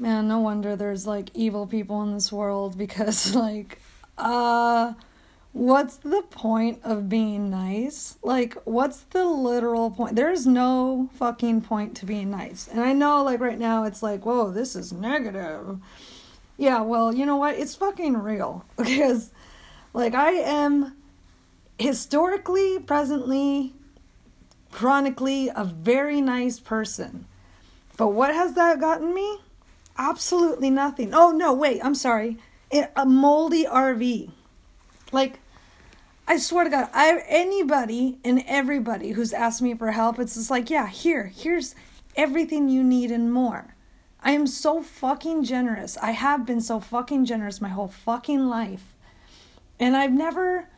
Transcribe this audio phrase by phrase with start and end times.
[0.00, 3.78] Man, no wonder there's like evil people in this world because like
[4.16, 4.94] uh
[5.52, 8.16] what's the point of being nice?
[8.22, 10.16] Like what's the literal point?
[10.16, 12.66] There's no fucking point to being nice.
[12.66, 15.78] And I know like right now it's like, "Whoa, this is negative."
[16.56, 17.58] Yeah, well, you know what?
[17.58, 19.32] It's fucking real because
[19.92, 20.96] like I am
[21.78, 23.74] historically, presently,
[24.72, 27.26] chronically a very nice person.
[27.98, 29.40] But what has that gotten me?
[30.00, 31.12] Absolutely nothing.
[31.12, 32.38] Oh, no, wait, I'm sorry.
[32.96, 34.30] A moldy RV.
[35.12, 35.40] Like,
[36.26, 40.50] I swear to God, I anybody and everybody who's asked me for help, it's just
[40.50, 41.74] like, yeah, here, here's
[42.16, 43.74] everything you need and more.
[44.22, 45.98] I am so fucking generous.
[45.98, 48.94] I have been so fucking generous my whole fucking life.
[49.78, 50.68] And I've never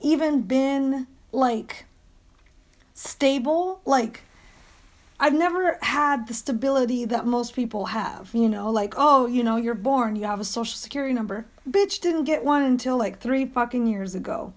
[0.00, 1.84] even been like
[2.94, 3.82] stable.
[3.84, 4.22] Like,
[5.22, 9.56] I've never had the stability that most people have, you know, like, oh, you know,
[9.56, 11.44] you're born, you have a social security number.
[11.68, 14.54] Bitch didn't get one until like three fucking years ago.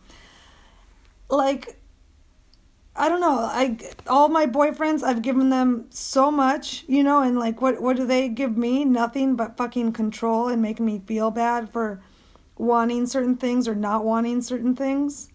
[1.29, 1.81] Like,
[2.95, 3.39] I don't know.
[3.39, 7.97] I all my boyfriends, I've given them so much, you know, and like what what
[7.97, 8.85] do they give me?
[8.85, 12.01] Nothing but fucking control and making me feel bad for
[12.57, 15.29] wanting certain things or not wanting certain things.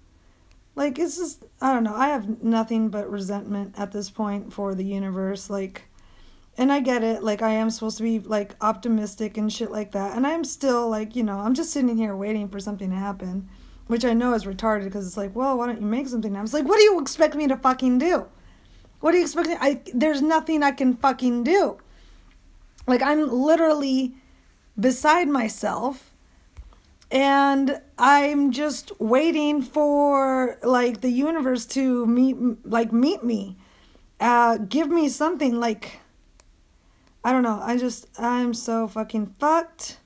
[0.75, 1.95] Like it's just I don't know.
[1.95, 5.89] I have nothing but resentment at this point for the universe like
[6.59, 7.23] and I get it.
[7.23, 10.17] Like I am supposed to be like optimistic and shit like that.
[10.17, 13.48] And I'm still like, you know, I'm just sitting here waiting for something to happen,
[13.86, 16.36] which I know is retarded because it's like, well, why don't you make something?
[16.36, 18.27] I was like, what do you expect me to fucking do?
[19.01, 19.48] What do you expect?
[19.48, 19.56] Me?
[19.61, 21.79] I there's nothing I can fucking do.
[22.89, 24.17] Like I'm literally
[24.79, 26.08] beside myself
[27.11, 33.56] and i'm just waiting for like the universe to meet like meet me.
[34.20, 36.01] Uh give me something like
[37.25, 37.61] i don't know.
[37.62, 39.98] I just i'm so fucking fucked.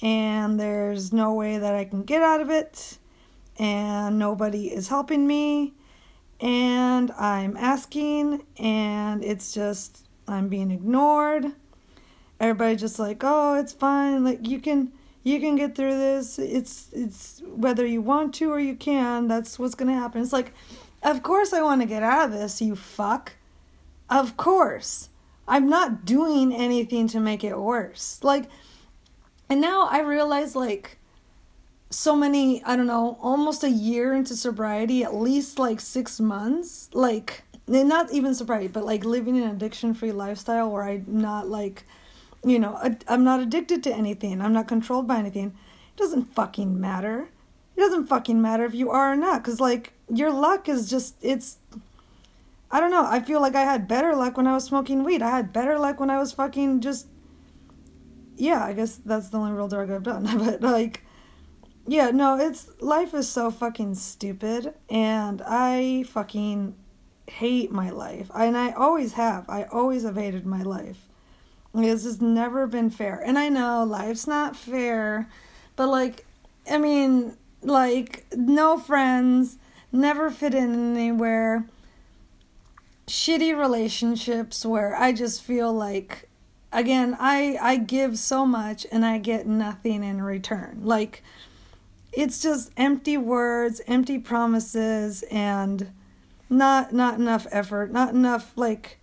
[0.00, 2.98] And there's no way that i can get out of it.
[3.58, 5.74] And nobody is helping me.
[6.40, 8.44] And i'm asking.
[8.58, 11.46] And it's just i'm being ignored.
[12.38, 14.24] Everybody just like oh it's fine.
[14.24, 14.92] Like you can
[15.28, 16.38] you can get through this.
[16.38, 19.28] It's it's whether you want to or you can.
[19.28, 20.22] That's what's going to happen.
[20.22, 20.52] It's like
[21.02, 23.34] of course I want to get out of this, you fuck.
[24.10, 25.10] Of course.
[25.46, 28.20] I'm not doing anything to make it worse.
[28.22, 28.44] Like
[29.48, 30.98] and now I realize like
[31.90, 36.90] so many, I don't know, almost a year into sobriety, at least like 6 months,
[36.92, 41.84] like not even sobriety, but like living an addiction-free lifestyle where I'm not like
[42.50, 44.40] you know, I'm not addicted to anything.
[44.40, 45.56] I'm not controlled by anything.
[45.94, 47.28] It doesn't fucking matter.
[47.76, 49.42] It doesn't fucking matter if you are or not.
[49.42, 51.58] Because, like, your luck is just, it's.
[52.70, 53.06] I don't know.
[53.06, 55.22] I feel like I had better luck when I was smoking weed.
[55.22, 57.06] I had better luck when I was fucking just.
[58.36, 60.24] Yeah, I guess that's the only real drug I've done.
[60.38, 61.04] but, like.
[61.86, 62.70] Yeah, no, it's.
[62.80, 64.74] Life is so fucking stupid.
[64.88, 66.74] And I fucking
[67.26, 68.30] hate my life.
[68.34, 69.48] And I always have.
[69.48, 71.07] I always have hated my life
[71.74, 73.22] this has never been fair.
[73.24, 75.28] And I know life's not fair,
[75.76, 76.26] but like,
[76.70, 79.58] I mean, like, no friends,
[79.92, 81.66] never fit in anywhere,
[83.06, 86.28] shitty relationships where I just feel like,
[86.72, 90.80] again, I, I give so much and I get nothing in return.
[90.82, 91.22] Like,
[92.12, 95.90] it's just empty words, empty promises, and
[96.50, 98.98] not not enough effort, not enough like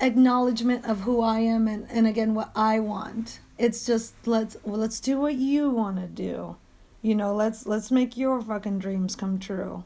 [0.00, 3.40] acknowledgement of who I am and, and again what I want.
[3.58, 6.56] It's just let's well, let's do what you want to do.
[7.02, 9.84] You know, let's let's make your fucking dreams come true.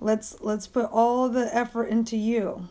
[0.00, 2.68] Let's let's put all the effort into you.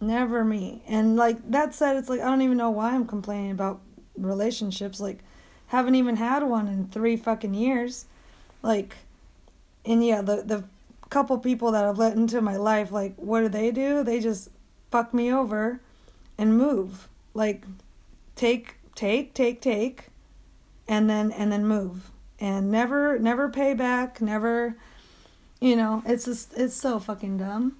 [0.00, 0.82] Never me.
[0.88, 3.80] And like that said, it's like I don't even know why I'm complaining about
[4.16, 5.00] relationships.
[5.00, 5.20] Like
[5.68, 8.06] haven't even had one in 3 fucking years.
[8.62, 8.96] Like
[9.84, 10.64] and yeah, the the
[11.10, 14.02] couple people that I've let into my life, like what do they do?
[14.02, 14.48] They just
[14.92, 15.80] fuck me over
[16.38, 17.08] and move.
[17.34, 17.64] Like
[18.36, 20.08] take take take take
[20.86, 22.10] and then and then move.
[22.38, 24.76] And never never pay back, never
[25.60, 27.76] you know, it's just it's so fucking dumb.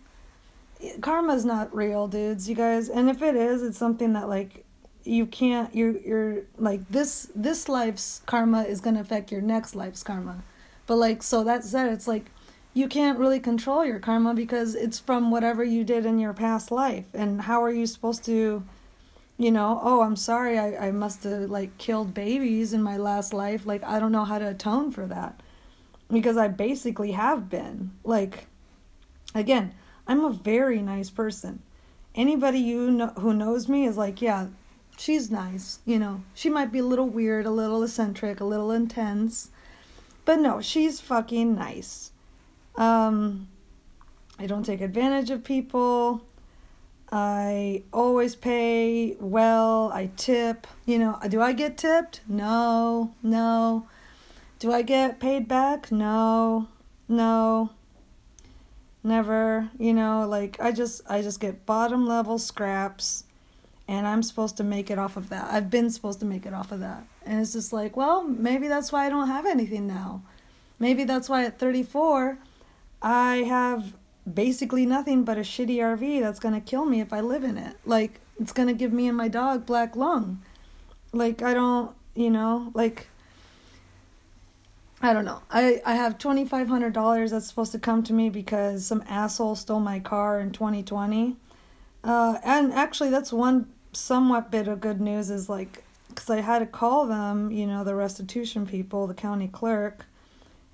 [1.01, 2.89] Karma's not real, dudes, you guys.
[2.89, 4.65] And if it is, it's something that like
[5.05, 10.03] you can't you're you're like this this life's karma is to affect your next life's
[10.03, 10.43] karma.
[10.87, 12.27] But like so that said, it's like
[12.75, 16.71] you can't really control your karma because it's from whatever you did in your past
[16.71, 17.05] life.
[17.13, 18.65] And how are you supposed to,
[19.37, 23.35] you know, oh, I'm sorry, I, I must have like killed babies in my last
[23.35, 23.67] life.
[23.67, 25.41] Like, I don't know how to atone for that
[26.11, 27.93] because I basically have been.
[28.05, 28.47] Like,
[29.35, 29.75] again,
[30.07, 31.63] I'm a very nice person.
[32.15, 34.47] Anybody you know who knows me is like, yeah,
[34.97, 36.23] she's nice, you know.
[36.33, 39.51] She might be a little weird, a little eccentric, a little intense.
[40.25, 42.12] But no, she's fucking nice.
[42.77, 43.49] Um
[44.39, 46.23] I don't take advantage of people.
[47.13, 49.91] I always pay well.
[49.93, 50.67] I tip.
[50.87, 52.23] You know, do I get tipped?
[52.27, 53.87] No, no.
[54.59, 55.93] Do I get paid back?
[55.93, 56.69] No,
[57.09, 57.71] no.
[59.05, 59.69] Never.
[59.79, 63.25] You know, like I just I just get bottom level scraps
[63.87, 65.53] and I'm supposed to make it off of that.
[65.53, 67.05] I've been supposed to make it off of that.
[67.27, 70.23] And it's just like, well, maybe that's why I don't have anything now.
[70.79, 72.39] Maybe that's why at 34
[73.03, 73.95] I have
[74.33, 77.59] basically nothing but a shitty RV that's going to kill me if I live in
[77.59, 77.77] it.
[77.85, 80.41] Like, it's going to give me and my dog black lung.
[81.13, 83.09] Like, I don't, you know, like,
[85.03, 85.43] I don't know.
[85.51, 89.99] I, I have $2,500 that's supposed to come to me because some asshole stole my
[89.99, 91.37] car in 2020.
[92.05, 96.61] Uh, and actually, that's one somewhat bit of good news is like, because I had
[96.61, 100.07] to call them, you know, the restitution people, the county clerk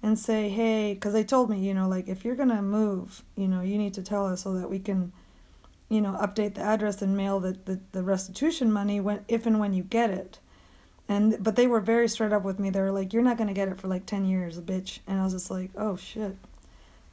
[0.02, 3.48] and say, hey, because they told me, you know, like if you're gonna move, you
[3.48, 5.12] know, you need to tell us so that we can,
[5.88, 9.58] you know, update the address and mail the, the, the restitution money when if and
[9.58, 10.38] when you get it.
[11.08, 12.68] And but they were very straight up with me.
[12.70, 15.24] They were like, "You're not gonna get it for like ten years, bitch." And I
[15.24, 16.36] was just like, "Oh shit."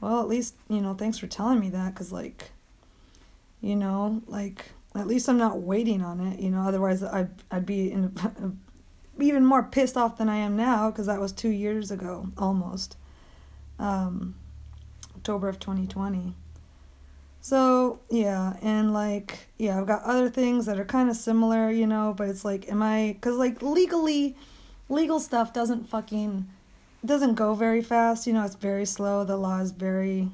[0.02, 2.52] Well, at least you know, thanks for telling me that, cause like,
[3.62, 6.40] you know, like at least I'm not waiting on it.
[6.40, 8.52] You know, otherwise I'd I'd be in a,
[9.20, 12.98] even more pissed off than I am now because that was two years ago almost.
[13.80, 14.36] Um,
[15.16, 16.34] October of 2020.
[17.42, 21.86] So, yeah, and like, yeah, I've got other things that are kind of similar, you
[21.86, 24.36] know, but it's like, am I, because like legally,
[24.90, 26.48] legal stuff doesn't fucking,
[27.06, 29.24] doesn't go very fast, you know, it's very slow.
[29.24, 30.30] The law is very,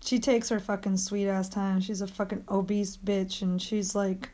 [0.00, 1.80] she takes her fucking sweet ass time.
[1.80, 4.30] She's a fucking obese bitch and she's like,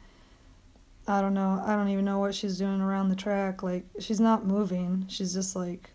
[1.08, 1.62] I don't know.
[1.64, 3.62] I don't even know what she's doing around the track.
[3.62, 5.06] Like, she's not moving.
[5.08, 5.90] She's just like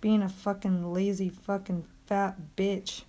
[0.00, 3.02] being a fucking lazy fucking fat bitch.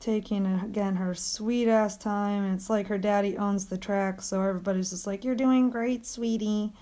[0.00, 2.44] Taking, again, her sweet ass time.
[2.44, 6.06] And it's like her daddy owns the track, so everybody's just like, You're doing great,
[6.06, 6.72] sweetie.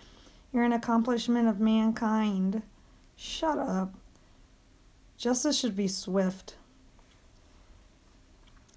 [0.52, 2.62] You're an accomplishment of mankind.
[3.16, 3.94] Shut up.
[5.18, 6.56] Justice should be swift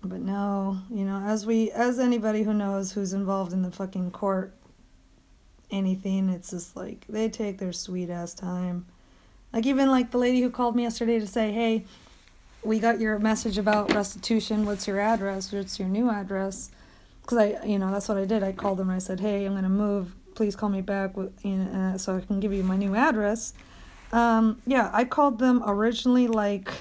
[0.03, 4.11] but no, you know, as we as anybody who knows who's involved in the fucking
[4.11, 4.53] court
[5.71, 8.85] anything, it's just like they take their sweet ass time.
[9.51, 11.85] Like even like the lady who called me yesterday to say, "Hey,
[12.63, 14.65] we got your message about restitution.
[14.65, 15.51] What's your address?
[15.51, 16.71] What's your new address?"
[17.25, 18.41] Cuz I, you know, that's what I did.
[18.41, 20.15] I called them and I said, "Hey, I'm to move.
[20.35, 23.53] Please call me back with, uh, so I can give you my new address."
[24.13, 26.71] Um, yeah, I called them originally like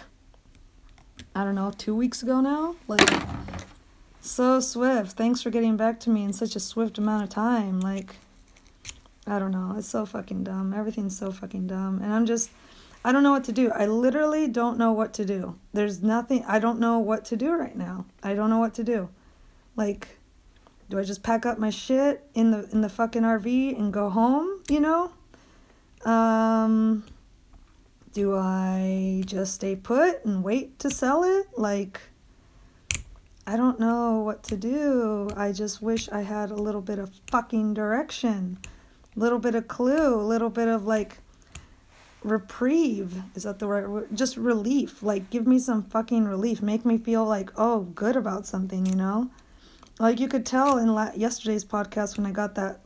[1.38, 2.74] I don't know, two weeks ago now.
[2.88, 3.08] Like,
[4.20, 5.12] so swift.
[5.12, 7.80] Thanks for getting back to me in such a swift amount of time.
[7.80, 8.16] Like,
[9.24, 9.76] I don't know.
[9.78, 10.74] It's so fucking dumb.
[10.74, 12.00] Everything's so fucking dumb.
[12.02, 12.50] And I'm just,
[13.04, 13.70] I don't know what to do.
[13.70, 15.54] I literally don't know what to do.
[15.72, 18.06] There's nothing, I don't know what to do right now.
[18.20, 19.08] I don't know what to do.
[19.76, 20.18] Like,
[20.90, 24.10] do I just pack up my shit in the in the fucking RV and go
[24.10, 25.12] home, you know?
[26.04, 27.04] Um
[28.12, 31.46] do I just stay put and wait to sell it?
[31.56, 32.00] Like,
[33.46, 35.30] I don't know what to do.
[35.36, 38.58] I just wish I had a little bit of fucking direction,
[39.16, 41.18] a little bit of clue, a little bit of like
[42.22, 43.22] reprieve.
[43.34, 44.08] Is that the right word?
[44.14, 45.02] Just relief.
[45.02, 46.62] Like, give me some fucking relief.
[46.62, 49.30] Make me feel like, oh, good about something, you know?
[49.98, 52.80] Like, you could tell in la- yesterday's podcast when I got that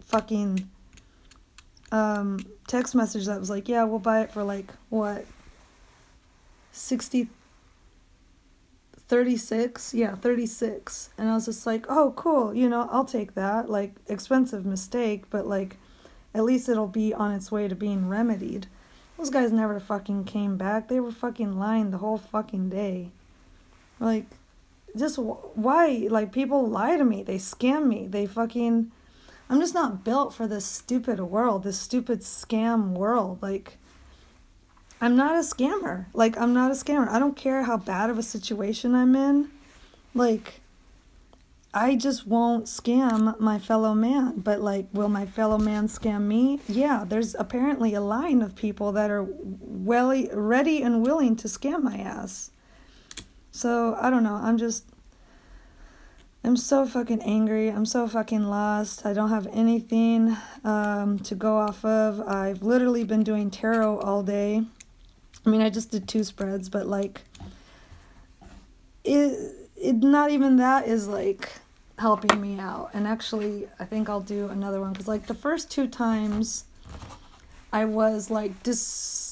[0.00, 0.68] fucking
[1.92, 5.24] um, text message that was like, yeah, we'll buy it for like, what,
[6.72, 7.28] 60,
[8.96, 9.94] 36?
[9.94, 11.10] Yeah, 36.
[11.18, 13.68] And I was just like, oh, cool, you know, I'll take that.
[13.68, 15.76] Like, expensive mistake, but like,
[16.34, 18.68] at least it'll be on its way to being remedied.
[19.18, 20.88] Those guys never fucking came back.
[20.88, 23.10] They were fucking lying the whole fucking day.
[23.98, 24.24] Like,
[24.96, 26.06] just why?
[26.08, 27.22] Like, people lie to me.
[27.22, 28.06] They scam me.
[28.06, 28.90] They fucking
[29.50, 33.42] I'm just not built for this stupid world, this stupid scam world.
[33.42, 33.78] Like,
[35.00, 36.06] I'm not a scammer.
[36.14, 37.08] Like, I'm not a scammer.
[37.08, 39.50] I don't care how bad of a situation I'm in.
[40.14, 40.60] Like,
[41.74, 44.38] I just won't scam my fellow man.
[44.38, 46.60] But, like, will my fellow man scam me?
[46.68, 51.82] Yeah, there's apparently a line of people that are well, ready and willing to scam
[51.82, 52.52] my ass.
[53.50, 54.38] So, I don't know.
[54.40, 54.84] I'm just
[56.42, 57.68] I'm so fucking angry.
[57.68, 59.04] I'm so fucking lost.
[59.04, 62.20] I don't have anything um, to go off of.
[62.26, 64.62] I've literally been doing tarot all day.
[65.44, 67.20] I mean, I just did two spreads, but like,
[69.04, 71.50] it, it not even that is like,
[72.00, 72.90] helping me out.
[72.94, 76.64] And actually, I think I'll do another one because, like, the first two times
[77.72, 79.30] I was like distracted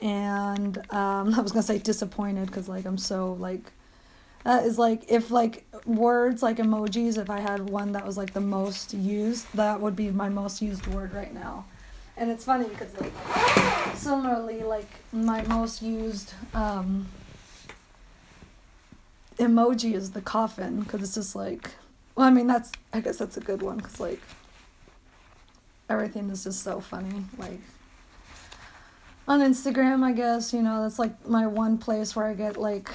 [0.00, 3.72] and um, I was gonna say disappointed because, like, I'm so like.
[4.44, 8.32] That is like if like words like emojis if I had one that was like
[8.32, 11.64] the most used that would be my most used word right now.
[12.16, 13.12] And it's funny because like
[13.96, 17.06] similarly like my most used um,
[19.36, 21.70] emoji is the coffin because it's just like
[22.14, 24.20] well i mean that's i guess that's a good one because like
[25.88, 27.60] everything is just so funny like
[29.26, 32.90] on instagram i guess you know that's like my one place where i get like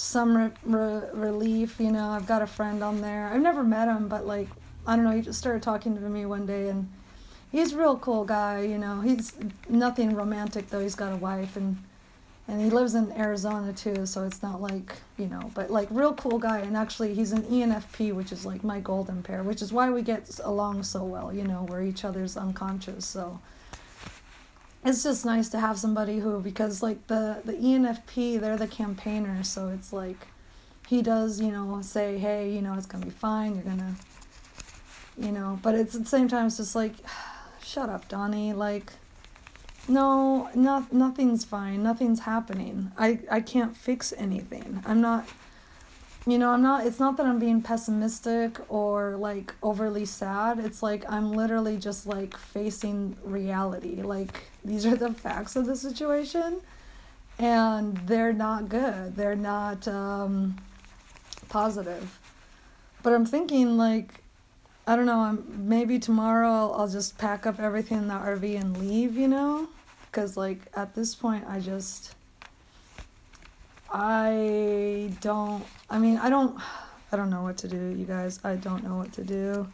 [0.00, 3.88] some re- re- relief you know i've got a friend on there i've never met
[3.88, 4.48] him but like
[4.86, 6.88] i don't know he just started talking to me one day and
[7.52, 9.34] he's a real cool guy you know he's
[9.68, 11.76] nothing romantic though he's got a wife and
[12.50, 16.14] and he lives in Arizona too, so it's not like you know, but like real
[16.14, 16.58] cool guy.
[16.58, 20.02] And actually, he's an ENFP, which is like my golden pair, which is why we
[20.02, 21.32] get along so well.
[21.32, 23.06] You know, we're each other's unconscious.
[23.06, 23.38] So
[24.84, 29.42] it's just nice to have somebody who, because like the the ENFP, they're the campaigner,
[29.42, 30.28] so it's like
[30.88, 33.54] he does, you know, say, hey, you know, it's gonna be fine.
[33.54, 33.94] You're gonna,
[35.18, 36.94] you know, but it's at the same time, it's just like,
[37.62, 38.92] shut up, Donnie, like
[39.88, 41.82] no, not nothing's fine.
[41.82, 42.92] Nothing's happening.
[42.96, 44.82] I I can't fix anything.
[44.86, 45.28] I'm not
[46.26, 50.58] you know, I'm not it's not that I'm being pessimistic or like overly sad.
[50.58, 54.02] It's like I'm literally just like facing reality.
[54.02, 56.60] Like these are the facts of the situation
[57.38, 59.16] and they're not good.
[59.16, 60.56] They're not um
[61.48, 62.18] positive.
[63.02, 64.22] But I'm thinking like
[64.86, 68.60] I don't know, I'm maybe tomorrow I'll, I'll just pack up everything in the RV
[68.60, 69.68] and leave, you know?
[70.10, 72.14] because like at this point i just
[73.92, 76.60] i don't i mean i don't
[77.12, 79.68] i don't know what to do you guys i don't know what to do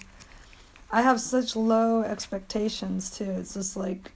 [0.90, 4.12] i have such low expectations too it's just like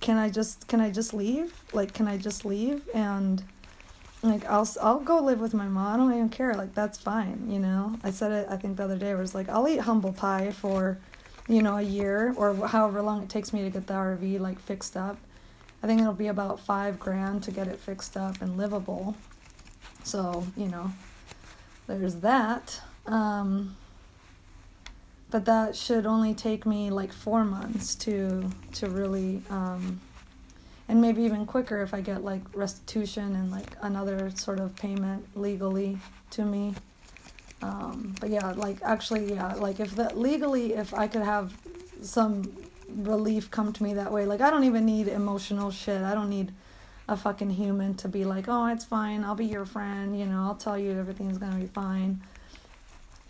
[0.00, 3.42] can i just can i just leave like can i just leave and
[4.22, 5.94] like I'll I'll go live with my mom.
[5.94, 6.54] I don't even care.
[6.54, 7.96] Like that's fine, you know.
[8.02, 8.46] I said it.
[8.50, 9.10] I think the other day.
[9.10, 10.98] I was like, I'll eat humble pie for
[11.48, 14.58] you know, a year or however long it takes me to get the RV like
[14.58, 15.16] fixed up.
[15.82, 19.16] I think it'll be about five grand to get it fixed up and livable.
[20.02, 20.92] So, you know,
[21.86, 22.80] there's that.
[23.06, 23.76] Um,
[25.30, 30.00] but that should only take me like four months to to really um,
[30.88, 35.26] and maybe even quicker if I get like restitution and like another sort of payment
[35.34, 35.98] legally
[36.30, 36.74] to me.
[37.62, 41.56] Um, but yeah, like actually, yeah, like if that legally, if I could have
[42.02, 42.56] some
[42.88, 46.02] relief come to me that way, like I don't even need emotional shit.
[46.02, 46.52] I don't need
[47.08, 49.24] a fucking human to be like, oh, it's fine.
[49.24, 50.18] I'll be your friend.
[50.18, 52.20] You know, I'll tell you everything's gonna be fine.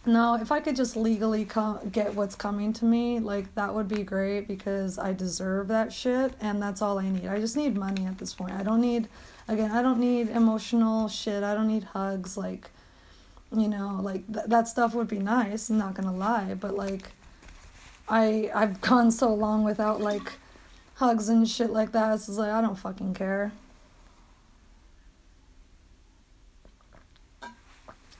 [0.07, 3.89] No, if I could just legally come get what's coming to me, like that would
[3.89, 7.27] be great because I deserve that shit and that's all I need.
[7.27, 8.53] I just need money at this point.
[8.53, 9.09] I don't need
[9.49, 11.43] again, I don't need emotional shit.
[11.43, 12.71] I don't need hugs like
[13.53, 17.13] you know like th- that stuff would be nice i'm not gonna lie but like
[18.09, 20.33] i i've gone so long without like
[20.95, 23.53] hugs and shit like that it's like i don't fucking care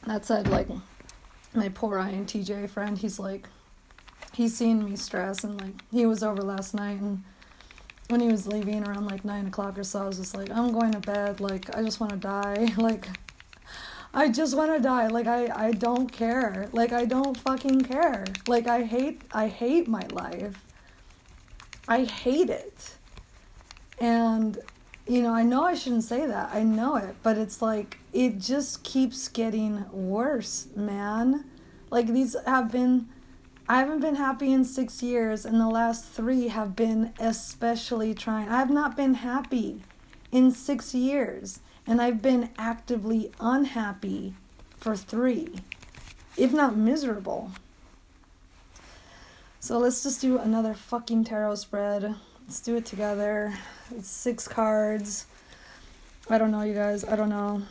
[0.07, 0.69] that said like
[1.57, 3.49] my poor intj friend he's like
[4.33, 7.23] he's seen me stress and like he was over last night and
[8.09, 10.73] when he was leaving around like nine o'clock or so i was just like i'm
[10.73, 13.09] going to bed like i just want to die like
[14.17, 15.09] I just want to die.
[15.09, 16.71] Like I I don't care.
[16.73, 18.25] Like I don't fucking care.
[18.49, 20.65] Like I hate I hate my life.
[21.87, 22.95] I hate it.
[23.99, 24.59] And
[25.07, 26.51] you know, I know I shouldn't say that.
[26.53, 31.45] I know it, but it's like it just keeps getting worse, man.
[31.91, 33.09] Like these have been
[33.69, 38.49] I haven't been happy in 6 years and the last 3 have been especially trying.
[38.49, 39.83] I have not been happy
[40.31, 44.35] in 6 years and I've been actively unhappy
[44.77, 45.49] for three,
[46.37, 47.53] if not miserable.
[49.61, 52.15] So let's just do another fucking tarot spread.
[52.47, 53.53] Let's do it together.
[53.91, 55.27] It's six cards.
[56.31, 57.05] I don't know, you guys.
[57.05, 57.63] I don't know.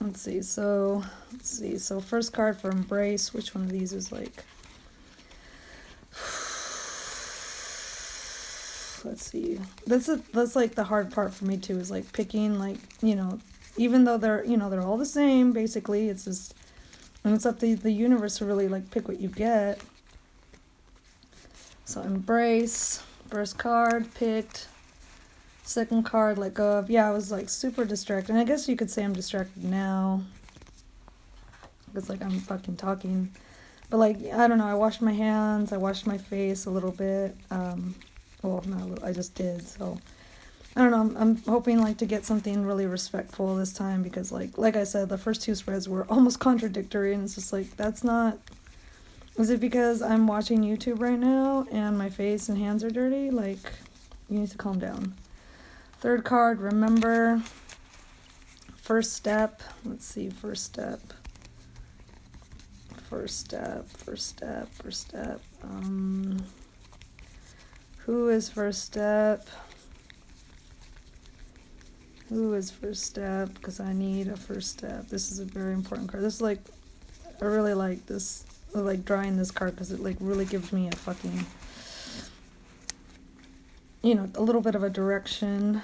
[0.00, 0.42] Let's see.
[0.42, 1.78] So, let's see.
[1.78, 3.32] So, first card for Embrace.
[3.32, 4.42] Which one of these is like.
[9.04, 9.60] let's see.
[9.86, 13.14] That's a, that's like the hard part for me too is like picking like you
[13.14, 13.38] know,
[13.76, 16.08] even though they're you know they're all the same basically.
[16.08, 16.54] It's just
[17.22, 19.80] and it's up to the universe to really like pick what you get.
[21.84, 24.68] So embrace first card picked.
[25.62, 26.90] Second card let go of.
[26.90, 28.30] Yeah, I was like super distracted.
[28.30, 30.22] And I guess you could say I'm distracted now.
[31.94, 33.30] It's like I'm fucking talking.
[33.90, 34.66] But like I don't know.
[34.66, 35.72] I washed my hands.
[35.72, 37.36] I washed my face a little bit.
[37.50, 37.94] Um,
[38.42, 39.04] well, not a little.
[39.04, 39.66] I just did.
[39.66, 39.98] So
[40.76, 41.00] I don't know.
[41.00, 44.84] I'm, I'm hoping like to get something really respectful this time because like like I
[44.84, 48.38] said, the first two spreads were almost contradictory, and it's just like that's not.
[49.38, 53.30] Is it because I'm watching YouTube right now and my face and hands are dirty?
[53.30, 53.72] Like,
[54.28, 55.14] you need to calm down.
[56.00, 57.42] Third card, remember.
[58.76, 59.62] First step.
[59.84, 61.00] Let's see, first step
[63.08, 65.40] first step, first step, first step.
[65.62, 66.44] Um,
[67.98, 69.46] who is first step?
[72.28, 73.54] Who is first step?
[73.54, 75.06] Because I need a first step.
[75.08, 76.24] This is a very important card.
[76.24, 76.58] This is like,
[77.40, 78.44] I really like this,
[78.80, 81.44] like drawing this card because it like really gives me a fucking,
[84.02, 85.82] you know, a little bit of a direction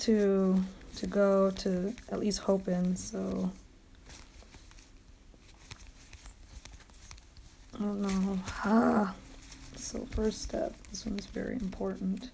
[0.00, 0.62] to
[0.96, 2.96] to go to at least hope in.
[2.96, 3.50] So
[7.74, 8.38] I don't know.
[8.64, 9.14] Ah.
[9.82, 10.74] So, first step.
[10.90, 12.30] This one's very important.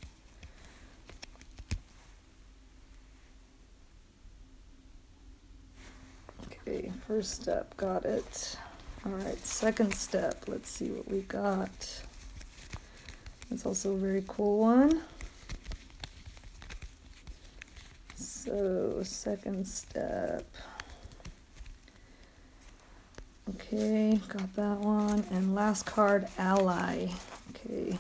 [6.47, 7.75] Okay, first step.
[7.77, 8.57] Got it.
[9.09, 10.45] All right, second step.
[10.49, 11.71] Let's see what we got.
[13.51, 15.01] It's also a very cool one.
[18.17, 20.45] So, second step.
[23.49, 25.25] Okay, got that one.
[25.31, 27.09] And last card, ally.
[27.51, 27.99] Okay.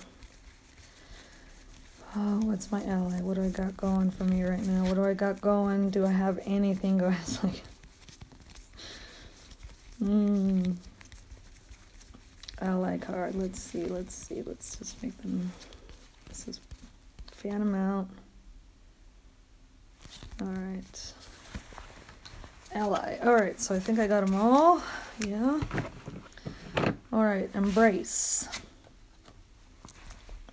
[2.16, 3.22] Oh, what's my ally?
[3.22, 4.84] What do I got going for me right now?
[4.84, 5.88] What do I got going?
[5.88, 7.14] Do I have anything going?
[7.14, 7.62] It's like,
[10.00, 10.72] hmm.
[12.60, 13.34] Ally card.
[13.34, 13.84] Let's see.
[13.84, 14.42] Let's see.
[14.42, 15.52] Let's just make them.
[16.28, 16.60] This is
[17.32, 18.08] fan them out.
[20.40, 21.12] All right.
[22.74, 23.18] Ally.
[23.22, 23.60] All right.
[23.60, 24.82] So I think I got them all.
[25.20, 25.60] Yeah.
[27.10, 28.48] All right, embrace.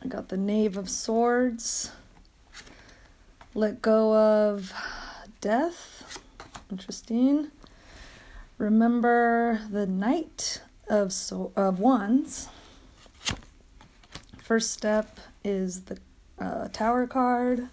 [0.02, 1.92] I got the Knave of Swords.
[3.54, 4.72] Let go of
[5.42, 6.20] death.
[6.72, 7.52] Interesting.
[8.58, 12.48] Remember the Knight of so- of Wands.
[14.44, 15.98] First step is the
[16.40, 17.70] uh, Tower card.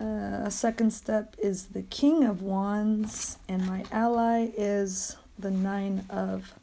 [0.00, 6.54] Uh, second step is the King of Wands, and my ally is the Nine of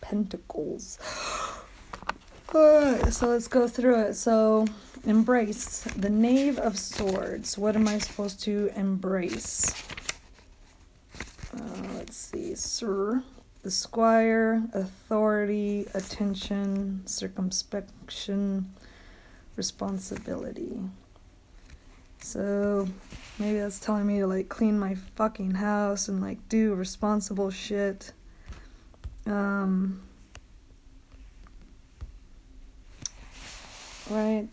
[0.00, 0.98] Pentacles.
[2.52, 4.14] So let's go through it.
[4.14, 4.66] So,
[5.06, 7.56] embrace the Knave of Swords.
[7.56, 9.72] What am I supposed to embrace?
[11.56, 13.22] Uh, let's see, Sir.
[13.62, 18.74] The Squire, authority, attention, circumspection,
[19.56, 20.80] responsibility.
[22.22, 22.88] So
[23.38, 28.12] maybe that's telling me to like clean my fucking house and like do responsible shit.
[29.26, 30.00] Um,
[34.08, 34.48] right?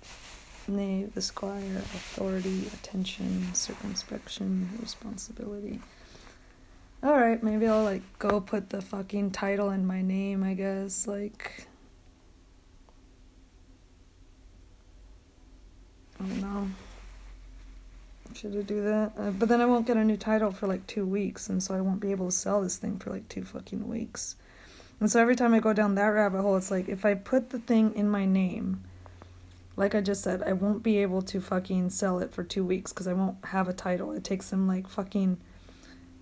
[0.67, 5.79] Knave, the squire, authority, attention, circumspection, responsibility.
[7.07, 11.07] Alright, maybe I'll like go put the fucking title in my name, I guess.
[11.07, 11.65] Like,
[16.19, 16.67] I don't know.
[18.33, 19.13] Should I do that?
[19.17, 21.73] Uh, but then I won't get a new title for like two weeks, and so
[21.73, 24.35] I won't be able to sell this thing for like two fucking weeks.
[24.99, 27.51] And so every time I go down that rabbit hole, it's like if I put
[27.51, 28.83] the thing in my name,
[29.77, 32.91] like I just said, I won't be able to fucking sell it for two weeks
[32.91, 34.11] because I won't have a title.
[34.11, 35.37] It takes them like fucking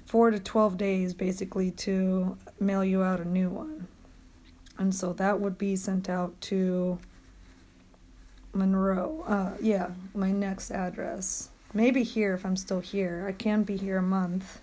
[0.05, 3.87] four to 12 days basically to mail you out a new one.
[4.77, 6.99] And so that would be sent out to
[8.53, 9.23] Monroe.
[9.27, 11.49] Uh, yeah, my next address.
[11.73, 13.25] Maybe here if I'm still here.
[13.27, 14.61] I can be here a month.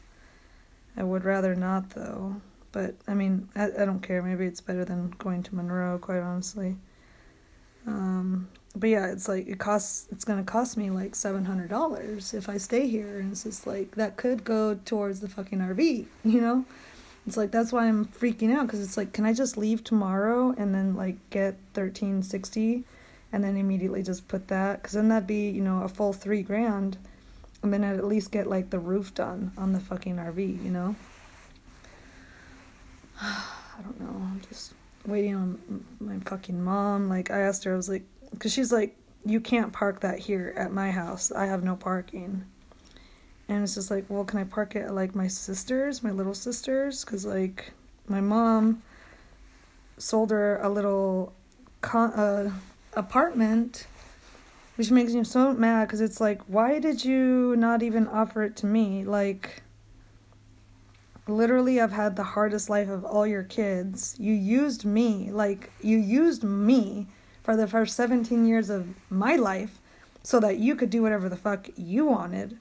[0.97, 2.37] I would rather not though.
[2.73, 4.23] But I mean, I, I don't care.
[4.23, 6.77] Maybe it's better than going to Monroe, quite honestly.
[7.87, 10.09] Um, but yeah, it's like it costs.
[10.11, 13.67] It's gonna cost me like seven hundred dollars if I stay here, and it's just
[13.67, 16.65] like that could go towards the fucking RV, you know.
[17.27, 20.55] It's like that's why I'm freaking out because it's like, can I just leave tomorrow
[20.57, 22.85] and then like get thirteen sixty
[23.33, 26.43] and then immediately just put that because then that'd be you know a full three
[26.43, 26.99] grand
[27.63, 30.71] and then I'd at least get like the roof done on the fucking RV you
[30.71, 30.95] know
[33.21, 34.75] I don't know I'm just
[35.07, 38.97] waiting on my fucking mom like I asked her I was like because she's like
[39.25, 42.45] you can't park that here at my house I have no parking
[43.49, 46.35] and it's just like well can I park it at like my sister's my little
[46.35, 47.73] sister's because like
[48.09, 48.83] my mom
[49.99, 51.33] sold her a little
[51.81, 52.51] con- uh,
[52.95, 53.87] apartment,
[54.77, 58.57] which makes me so mad because it's like, why did you not even offer it
[58.57, 59.05] to me?
[59.05, 59.63] Like,
[61.27, 64.17] literally I've had the hardest life of all your kids.
[64.19, 67.07] You used me, like you used me
[67.43, 69.79] for the first 17 years of my life
[70.23, 72.59] so that you could do whatever the fuck you wanted.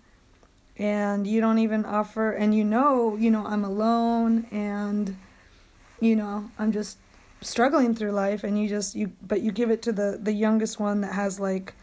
[0.77, 5.15] And you don't even offer and you know, you know, I'm alone and
[5.99, 6.97] you know, I'm just
[7.41, 10.79] struggling through life and you just you but you give it to the the youngest
[10.79, 11.73] one that has like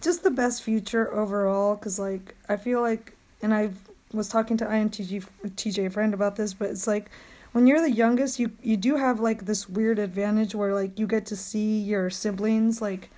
[0.00, 3.76] just the best future overall cuz like I feel like and I've
[4.14, 7.10] was talking to INTJ TJ friend about this, but it's like
[7.54, 11.06] when you're the youngest, you you do have like this weird advantage where like you
[11.06, 13.10] get to see your siblings like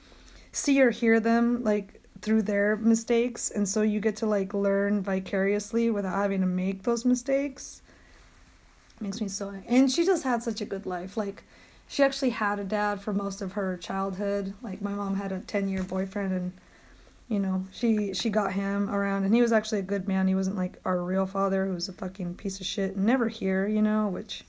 [0.53, 3.51] see or hear them like through their mistakes.
[3.51, 7.81] And so you get to like learn vicariously without having to make those mistakes.
[9.01, 11.17] Makes me so and she just had such a good life.
[11.17, 11.43] Like
[11.89, 14.53] she actually had a dad for most of her childhood.
[14.61, 16.53] Like my mom had a 10 year boyfriend and
[17.29, 20.29] you know, she she got him around and he was actually a good man.
[20.29, 23.67] He wasn't like our real father who was a fucking piece of shit never here,
[23.67, 24.45] you know, which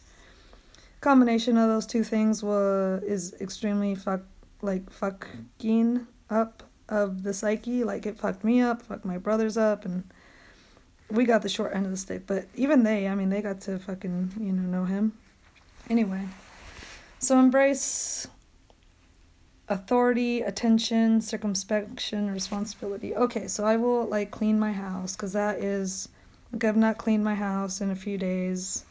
[1.01, 4.21] combination of those two things was is extremely fuck
[4.61, 7.83] like fucking up of the psyche.
[7.83, 10.03] Like it fucked me up, fucked my brothers up and
[11.09, 12.27] we got the short end of the stick.
[12.27, 15.13] But even they, I mean, they got to fucking, you know, know him.
[15.89, 16.27] Anyway.
[17.19, 18.27] So embrace
[19.69, 23.15] authority, attention, circumspection, responsibility.
[23.15, 26.09] Okay, so I will like clean my house because that is
[26.53, 28.85] like I've not cleaned my house in a few days,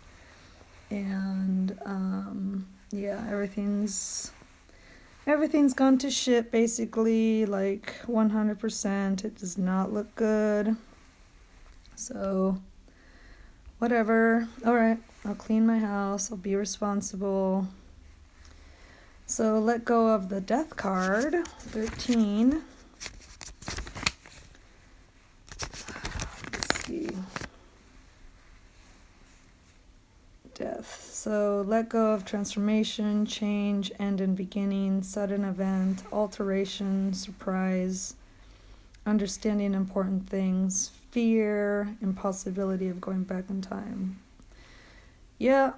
[0.90, 4.32] and um, yeah, everything's
[5.26, 7.46] everything's gone to shit basically.
[7.46, 10.76] Like one hundred percent, it does not look good.
[11.94, 12.60] So,
[13.78, 14.46] whatever.
[14.66, 16.30] All right, I'll clean my house.
[16.30, 17.66] I'll be responsible.
[19.28, 22.62] So let go of the death card, 13.
[26.52, 27.08] Let's see.
[30.54, 31.10] Death.
[31.12, 38.14] So let go of transformation, change, end and beginning, sudden event, alteration, surprise,
[39.04, 44.20] understanding important things, fear, impossibility of going back in time.
[45.38, 45.72] Yeah,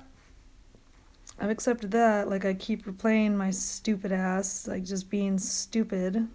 [1.40, 2.28] I've accepted that.
[2.28, 6.28] Like, I keep replaying my stupid ass, like, just being stupid,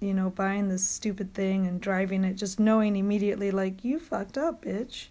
[0.00, 4.36] you know, buying this stupid thing and driving it, just knowing immediately, like, you fucked
[4.36, 5.06] up, bitch.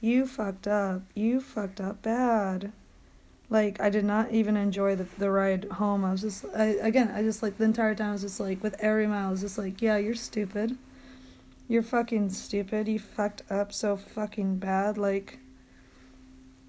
[0.00, 1.02] You fucked up.
[1.14, 2.72] You fucked up bad.
[3.50, 6.04] Like, I did not even enjoy the, the ride home.
[6.04, 8.62] I was just, I, again, I just, like, the entire time I was just, like,
[8.62, 10.76] with every mile, I was just, like, yeah, you're stupid.
[11.68, 12.88] You're fucking stupid.
[12.88, 14.98] You fucked up so fucking bad.
[14.98, 15.38] Like,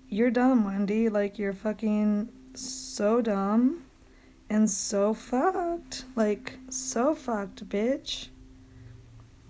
[0.10, 1.10] you're dumb, Wendy.
[1.10, 3.84] Like, you're fucking so dumb
[4.50, 6.06] and so fucked.
[6.16, 8.30] Like, so fucked, bitch.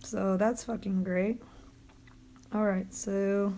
[0.03, 1.41] So that's fucking great.
[2.53, 3.53] Alright, so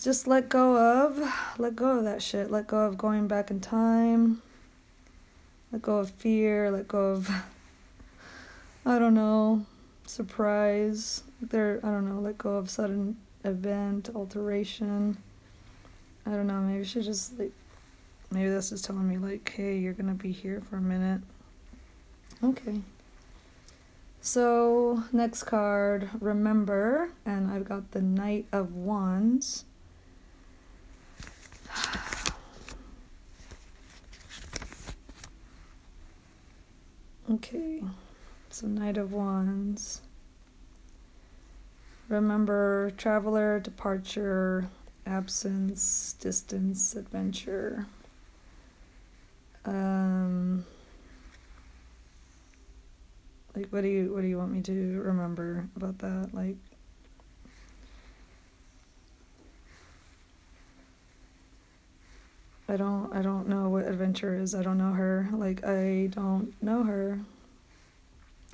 [0.00, 1.20] just let go of
[1.58, 2.50] let go of that shit.
[2.50, 4.40] Let go of going back in time.
[5.72, 7.28] Let go of fear, let go of
[8.86, 9.66] I don't know,
[10.06, 11.24] surprise.
[11.42, 15.18] There I don't know, let go of sudden event, alteration.
[16.30, 17.50] I don't know, maybe she just like
[18.30, 21.22] maybe this is telling me like, hey, you're gonna be here for a minute.
[22.44, 22.82] Okay.
[24.20, 29.64] So next card, remember, and I've got the Knight of Wands.
[37.32, 37.80] Okay,
[38.48, 40.00] so Knight of Wands.
[42.08, 44.68] Remember, traveler, departure,
[45.10, 47.86] absence, distance, adventure.
[49.64, 50.64] Um,
[53.56, 56.30] like what do you what do you want me to remember about that?
[56.32, 56.56] Like
[62.68, 64.54] I don't I don't know what adventure is.
[64.54, 65.28] I don't know her.
[65.32, 67.18] Like I don't know her.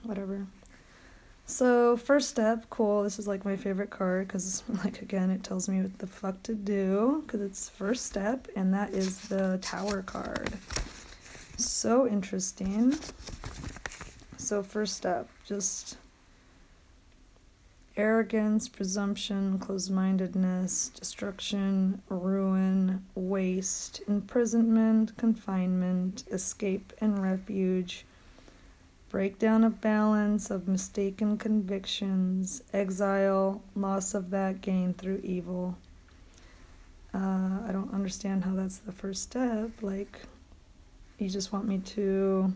[0.03, 0.47] Whatever.
[1.49, 3.05] So, first step, cool.
[3.05, 6.43] This is like my favorite card because, like, again, it tells me what the fuck
[6.45, 10.51] to do because it's first step, and that is the Tower card.
[11.57, 12.95] So interesting.
[14.37, 15.99] So, first step, just
[17.97, 28.05] arrogance, presumption, closed mindedness, destruction, ruin, waste, imprisonment, confinement, escape, and refuge
[29.17, 35.75] breakdown of balance, of mistaken convictions, exile, loss of that gain through evil.
[37.15, 39.71] Uh, I don't understand how that's the first step.
[39.81, 40.21] Like,
[41.19, 42.53] you just want me to,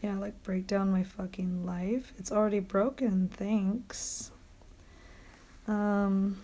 [0.00, 2.14] yeah, like break down my fucking life.
[2.18, 4.30] It's already broken, thanks.
[5.68, 6.40] Um,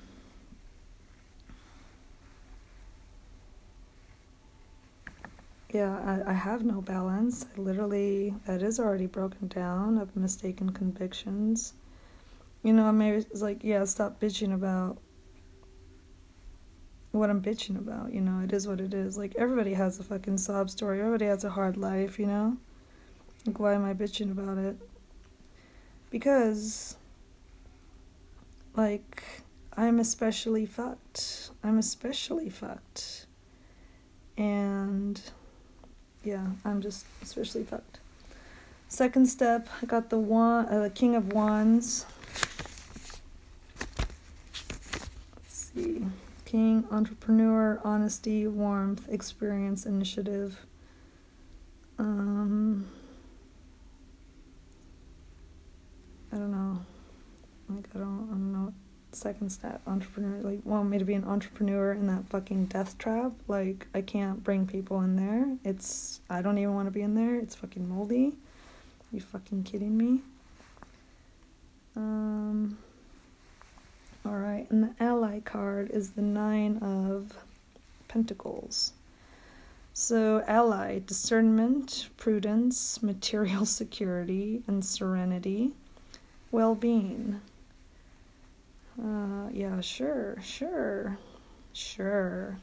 [5.70, 7.46] yeah, I, I have no balance.
[7.56, 11.74] I literally, that is already broken down of mistaken convictions.
[12.62, 14.98] You know, maybe it's like, yeah, stop bitching about
[17.12, 18.12] what I'm bitching about.
[18.12, 19.18] You know, it is what it is.
[19.18, 21.00] Like, everybody has a fucking sob story.
[21.00, 22.56] Everybody has a hard life, you know?
[23.46, 24.76] Like, why am I bitching about it?
[26.10, 26.96] Because,
[28.74, 29.22] like,
[29.76, 31.50] I'm especially fucked.
[31.62, 33.26] I'm especially fucked.
[34.36, 35.20] And
[36.28, 38.00] yeah, I'm just especially fucked.
[38.88, 42.04] Second step, I got the one, uh, the King of Wands.
[45.36, 46.04] Let's see,
[46.44, 50.66] King, entrepreneur, honesty, warmth, experience, initiative.
[51.98, 52.86] Um,
[56.30, 56.80] I don't know.
[57.70, 58.74] Like I don't, I don't know
[59.18, 63.32] second step entrepreneur like want me to be an entrepreneur in that fucking death trap?
[63.46, 65.56] Like i can't bring people in there.
[65.64, 67.36] It's i don't even want to be in there.
[67.36, 68.28] It's fucking moldy.
[68.28, 70.22] Are you fucking kidding me?
[71.96, 72.78] Um
[74.24, 77.36] all right and the ally card is the nine of
[78.08, 78.92] pentacles.
[79.92, 85.72] So ally discernment prudence material security and serenity.
[86.50, 87.40] Well-being
[89.02, 91.18] uh, yeah, sure, sure,
[91.72, 92.56] sure.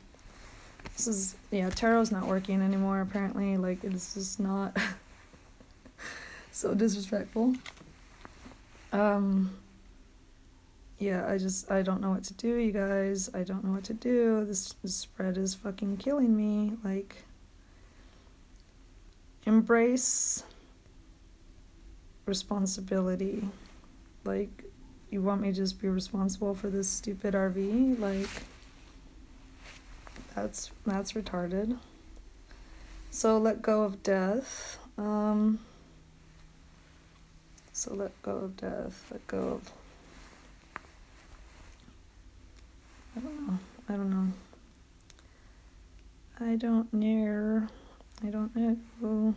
[0.96, 3.02] This is yeah, tarot's not working anymore.
[3.02, 4.76] Apparently, like it's just not
[6.52, 7.56] so disrespectful.
[8.92, 9.56] Um.
[10.98, 13.30] Yeah, I just I don't know what to do, you guys.
[13.34, 14.46] I don't know what to do.
[14.46, 16.74] This, this spread is fucking killing me.
[16.86, 17.26] Like,
[19.46, 20.44] embrace
[22.26, 23.50] responsibility.
[24.24, 24.64] Like,
[25.16, 27.98] you want me to just be responsible for this stupid RV?
[27.98, 28.28] Like
[30.36, 31.78] that's that's retarded.
[33.12, 34.78] So let go of death.
[34.98, 35.60] Um
[37.72, 39.06] so let go of death.
[39.10, 39.72] Let go of
[43.16, 43.60] I don't know.
[43.88, 44.34] I don't know.
[46.42, 47.68] I don't know.
[48.22, 48.56] I don't
[49.02, 49.36] know.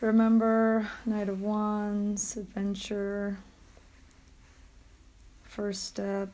[0.00, 3.38] Remember, Knight of Wands, adventure.
[5.50, 6.30] First step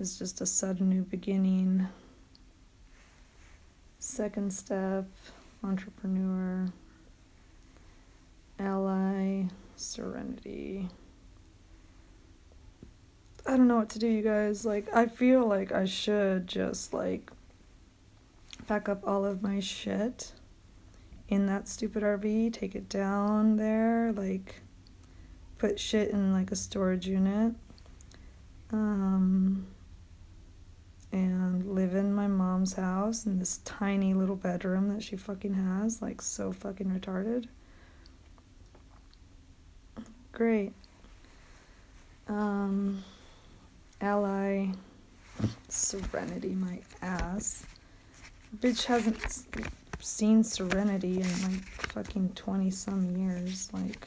[0.00, 1.86] is just a sudden new beginning.
[4.00, 5.06] Second step,
[5.62, 6.66] entrepreneur,
[8.58, 9.44] ally,
[9.76, 10.88] serenity.
[13.46, 14.66] I don't know what to do, you guys.
[14.66, 17.30] Like, I feel like I should just, like,
[18.66, 20.32] pack up all of my shit
[21.28, 24.63] in that stupid RV, take it down there, like,
[25.58, 27.54] put shit in like a storage unit
[28.72, 29.66] um,
[31.12, 36.02] and live in my mom's house in this tiny little bedroom that she fucking has
[36.02, 37.46] like so fucking retarded.
[40.32, 40.72] Great.
[42.26, 43.04] Um,
[44.00, 44.68] ally
[45.68, 47.64] serenity my ass.
[48.58, 49.18] Bitch hasn't
[50.00, 54.06] seen serenity in like fucking 20 some years like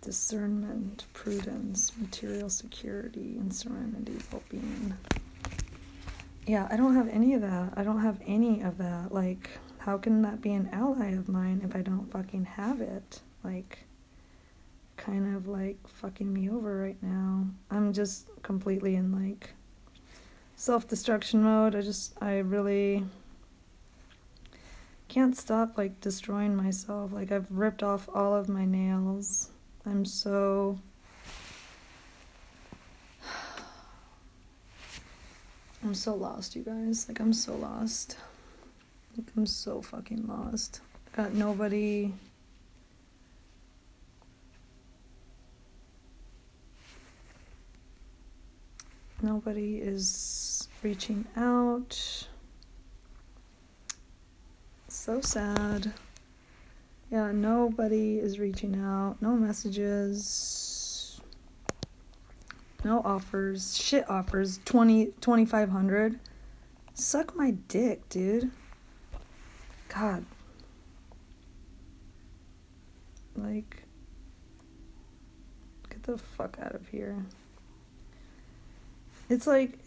[0.00, 4.94] discernment, prudence, material security, and serenity, well being.
[6.46, 7.74] Yeah, I don't have any of that.
[7.76, 9.12] I don't have any of that.
[9.12, 13.20] Like, how can that be an ally of mine if I don't fucking have it?
[13.44, 13.80] Like,
[14.96, 17.46] kind of like fucking me over right now.
[17.70, 19.50] I'm just completely in like
[20.56, 21.74] self destruction mode.
[21.74, 23.04] I just, I really
[25.08, 27.12] can't stop like destroying myself.
[27.12, 29.50] Like, I've ripped off all of my nails
[29.86, 30.78] I'm so
[35.82, 37.06] I'm so lost, you guys.
[37.08, 38.16] Like I'm so lost.
[39.16, 40.80] Like I'm so fucking lost.
[41.16, 42.12] Got nobody
[49.22, 52.26] Nobody is reaching out.
[54.88, 55.92] So sad.
[57.10, 59.16] Yeah, nobody is reaching out.
[59.20, 61.20] No messages.
[62.84, 63.76] No offers.
[63.76, 64.60] Shit offers.
[64.64, 66.20] 20 2500.
[66.94, 68.52] Suck my dick, dude.
[69.88, 70.24] God.
[73.34, 73.82] Like
[75.88, 77.26] get the fuck out of here.
[79.28, 79.78] It's like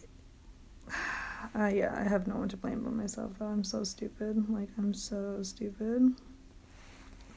[1.56, 3.46] uh, yeah, I have no one to blame but myself though.
[3.46, 4.50] I'm so stupid.
[4.50, 6.16] Like I'm so stupid.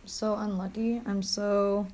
[0.07, 1.03] So unlucky.
[1.07, 1.87] I'm so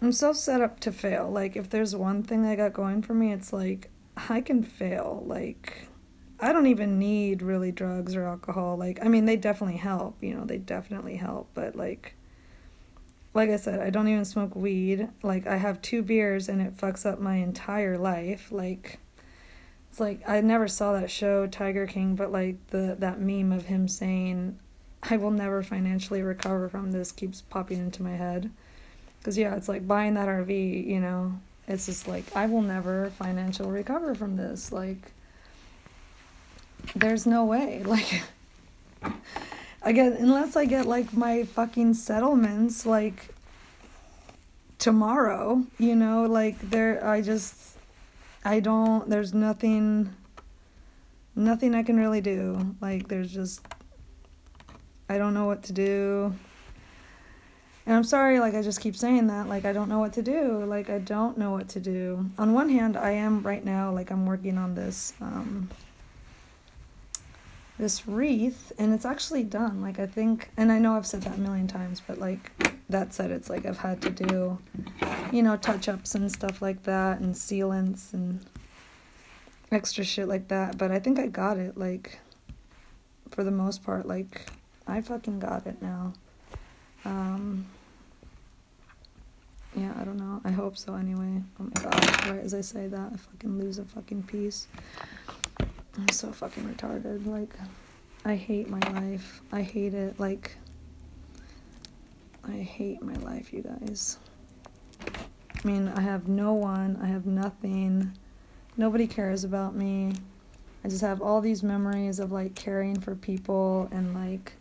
[0.00, 1.30] I'm so set up to fail.
[1.30, 3.90] Like if there's one thing I got going for me, it's like
[4.28, 5.22] I can fail.
[5.26, 5.88] Like
[6.40, 8.76] I don't even need really drugs or alcohol.
[8.76, 12.14] Like I mean, they definitely help, you know, they definitely help, but like
[13.34, 15.08] like I said, I don't even smoke weed.
[15.22, 18.50] Like I have two beers and it fucks up my entire life.
[18.50, 18.98] Like
[19.88, 23.66] it's like I never saw that show Tiger King, but like the that meme of
[23.66, 24.58] him saying
[25.02, 28.50] I will never financially recover from this keeps popping into my head.
[29.24, 31.38] Cuz yeah, it's like buying that RV, you know.
[31.68, 34.72] It's just like I will never financially recover from this.
[34.72, 35.12] Like
[36.94, 37.82] there's no way.
[39.84, 43.34] Like get unless I get like my fucking settlements like
[44.78, 47.76] tomorrow, you know, like there I just
[48.44, 50.14] I don't there's nothing
[51.34, 52.76] nothing I can really do.
[52.80, 53.66] Like there's just
[55.12, 56.34] I don't know what to do.
[57.84, 59.46] And I'm sorry, like, I just keep saying that.
[59.46, 60.64] Like, I don't know what to do.
[60.64, 62.30] Like, I don't know what to do.
[62.38, 65.68] On one hand, I am right now, like, I'm working on this, um,
[67.78, 71.36] this wreath and it's actually done like i think and i know i've said that
[71.36, 72.52] a million times but like
[72.88, 74.56] that said it's like i've had to do
[75.32, 78.44] you know touch ups and stuff like that and sealants and
[79.72, 82.20] extra shit like that but i think i got it like
[83.30, 84.46] for the most part like
[84.86, 86.12] i fucking got it now
[87.04, 87.64] um
[89.74, 92.86] yeah i don't know i hope so anyway oh my god right as i say
[92.86, 94.66] that i fucking lose a fucking piece
[95.98, 97.26] I'm so fucking retarded.
[97.26, 97.54] Like,
[98.24, 99.42] I hate my life.
[99.52, 100.18] I hate it.
[100.18, 100.56] Like,
[102.44, 104.18] I hate my life, you guys.
[105.00, 106.98] I mean, I have no one.
[107.02, 108.12] I have nothing.
[108.76, 110.14] Nobody cares about me.
[110.84, 114.52] I just have all these memories of like caring for people and like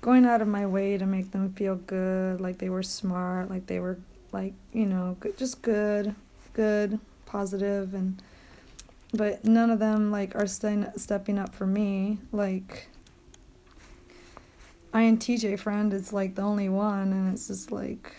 [0.00, 3.66] going out of my way to make them feel good, like they were smart, like
[3.66, 3.98] they were
[4.32, 6.14] like, you know, just good,
[6.54, 6.98] good,
[7.30, 8.20] positive and
[9.12, 12.18] but none of them like are st- stepping up for me.
[12.32, 12.88] Like
[14.92, 18.14] I and TJ friend is like the only one and it's just like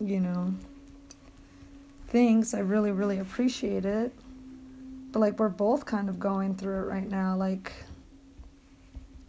[0.00, 0.54] you know
[2.08, 4.12] thanks I really really appreciate it.
[5.10, 7.72] But like we're both kind of going through it right now like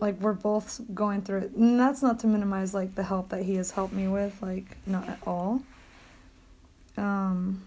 [0.03, 3.43] like we're both going through it and that's not to minimize like the help that
[3.43, 5.61] he has helped me with like not at all
[6.97, 7.63] um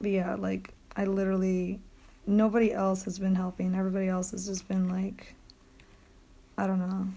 [0.00, 1.80] but yeah like I literally
[2.26, 3.74] nobody else has been helping.
[3.74, 5.34] Everybody else has just been like
[6.58, 7.08] I don't know.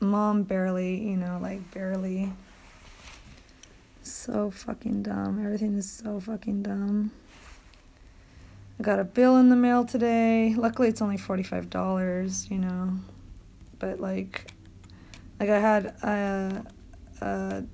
[0.00, 2.32] Mom barely, you know, like barely.
[4.02, 5.44] So fucking dumb.
[5.44, 7.10] Everything is so fucking dumb.
[8.78, 10.54] I got a bill in the mail today.
[10.54, 12.92] Luckily it's only $45, you know.
[13.78, 14.50] But like
[15.38, 16.64] like I had a,
[17.20, 17.64] a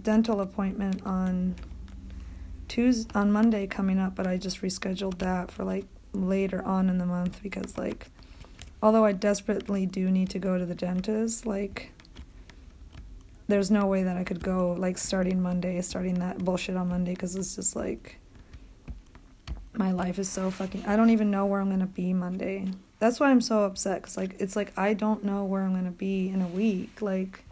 [0.00, 1.54] dental appointment on
[2.68, 6.98] Tuesday on Monday coming up, but I just rescheduled that for like later on in
[6.98, 8.06] the month because like
[8.82, 11.92] although I desperately do need to go to the dentist, like
[13.48, 17.14] there's no way that I could go like starting Monday, starting that bullshit on Monday
[17.14, 18.16] cuz it's just like
[19.74, 22.68] my life is so fucking I don't even know where I'm going to be Monday.
[22.98, 25.84] That's why I'm so upset cuz like it's like I don't know where I'm going
[25.84, 27.00] to be in a week.
[27.00, 27.44] Like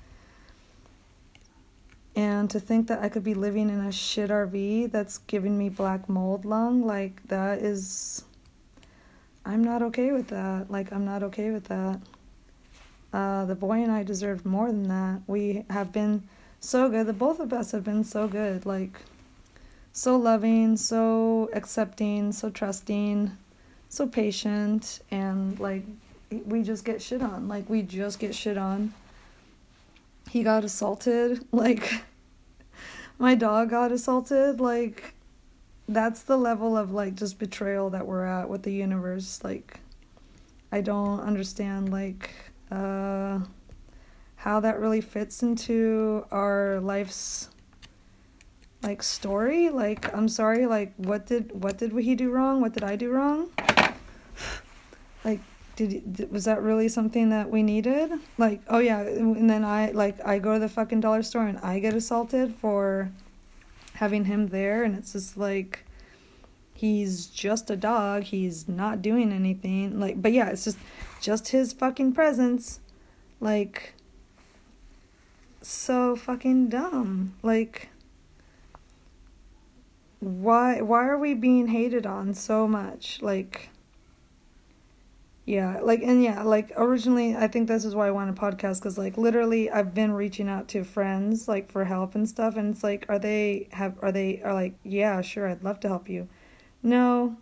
[2.16, 5.68] and to think that I could be living in a shit RV that's giving me
[5.68, 8.24] black mold lung, like that is.
[9.44, 10.70] I'm not okay with that.
[10.70, 12.00] Like, I'm not okay with that.
[13.10, 15.22] Uh, the boy and I deserved more than that.
[15.26, 16.24] We have been
[16.60, 17.06] so good.
[17.06, 18.66] The both of us have been so good.
[18.66, 19.00] Like,
[19.92, 23.30] so loving, so accepting, so trusting,
[23.88, 25.00] so patient.
[25.10, 25.84] And, like,
[26.30, 27.48] we just get shit on.
[27.48, 28.92] Like, we just get shit on
[30.30, 31.44] he got assaulted.
[31.52, 32.02] Like,
[33.18, 34.60] my dog got assaulted.
[34.60, 35.14] Like,
[35.88, 39.40] that's the level of, like, just betrayal that we're at with the universe.
[39.44, 39.80] Like,
[40.72, 42.30] I don't understand, like,
[42.70, 43.40] uh,
[44.36, 47.50] how that really fits into our life's
[48.82, 52.82] like story like i'm sorry like what did what did he do wrong what did
[52.82, 53.48] i do wrong
[55.24, 55.40] like
[55.88, 58.12] did was that really something that we needed?
[58.36, 61.58] Like, oh yeah, and then I like I go to the fucking dollar store and
[61.58, 63.10] I get assaulted for
[63.94, 65.84] having him there and it's just like
[66.74, 69.98] he's just a dog, he's not doing anything.
[69.98, 70.78] Like, but yeah, it's just
[71.20, 72.80] just his fucking presence
[73.40, 73.94] like
[75.62, 77.34] so fucking dumb.
[77.42, 77.88] Like
[80.20, 83.20] why why are we being hated on so much?
[83.22, 83.70] Like
[85.46, 88.82] yeah, like and yeah, like originally I think this is why I wanted a podcast
[88.82, 92.74] cuz like literally I've been reaching out to friends like for help and stuff and
[92.74, 96.08] it's like are they have are they are like yeah, sure, I'd love to help
[96.08, 96.28] you.
[96.82, 97.36] No.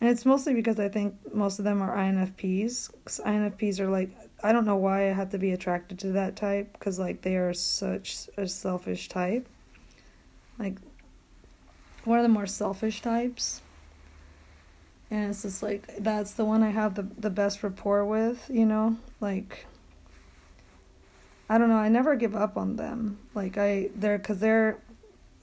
[0.00, 2.90] And it's mostly because I think most of them are INFPs.
[3.04, 4.10] Cuz INFPs are like
[4.42, 7.36] I don't know why I have to be attracted to that type cuz like they
[7.36, 9.48] are such a selfish type.
[10.58, 10.76] Like
[12.04, 13.62] one of the more selfish types
[15.10, 18.64] and it's just like that's the one I have the the best rapport with, you
[18.64, 19.66] know, like
[21.48, 23.18] I don't know, I never give up on them.
[23.34, 24.78] Like I they're cuz they're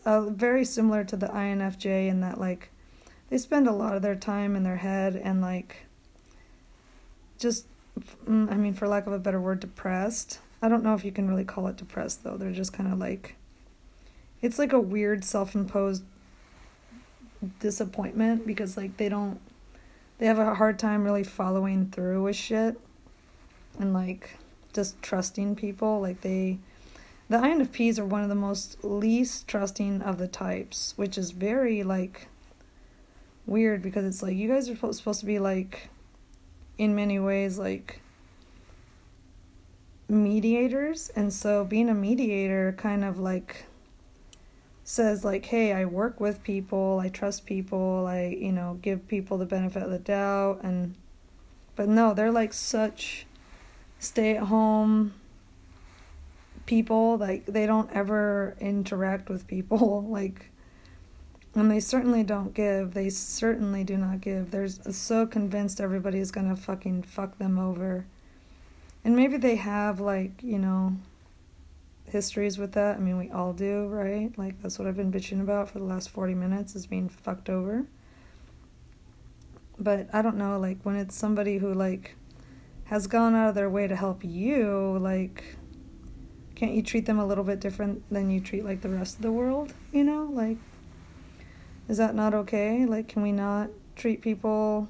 [0.05, 2.69] uh, very similar to the INFJ in that like
[3.29, 5.85] they spend a lot of their time in their head and like
[7.37, 7.65] just
[8.25, 10.39] mm, I mean for lack of a better word depressed.
[10.61, 12.37] I don't know if you can really call it depressed though.
[12.37, 13.35] They're just kind of like
[14.41, 16.03] it's like a weird self-imposed
[17.59, 19.39] disappointment because like they don't
[20.17, 22.79] they have a hard time really following through with shit
[23.79, 24.37] and like
[24.73, 26.01] just trusting people.
[26.01, 26.59] Like they
[27.29, 31.83] the INFPs are one of the most least trusting of the types which is very
[31.83, 32.27] like
[33.45, 35.89] weird because it's like you guys are supposed to be like
[36.77, 38.01] in many ways like
[40.09, 41.09] mediators.
[41.15, 43.65] And so being a mediator kind of like
[44.89, 49.37] says like hey i work with people i trust people i you know give people
[49.37, 50.95] the benefit of the doubt and
[51.75, 53.25] but no they're like such
[53.99, 55.13] stay at home
[56.65, 60.51] people like they don't ever interact with people like
[61.57, 64.51] and they certainly don't give they certainly do not give.
[64.51, 68.05] They're so convinced everybody's gonna fucking fuck them over.
[69.03, 70.97] And maybe they have like you know
[72.07, 72.95] histories with that.
[72.95, 74.35] I mean, we all do, right?
[74.37, 77.49] Like, that's what I've been bitching about for the last 40 minutes is being fucked
[77.49, 77.85] over.
[79.77, 82.15] But I don't know, like, when it's somebody who, like,
[82.85, 85.57] has gone out of their way to help you, like,
[86.55, 89.21] can't you treat them a little bit different than you treat, like, the rest of
[89.21, 89.73] the world?
[89.91, 90.29] You know?
[90.31, 90.57] Like,
[91.87, 92.85] is that not okay?
[92.85, 94.87] Like, can we not treat people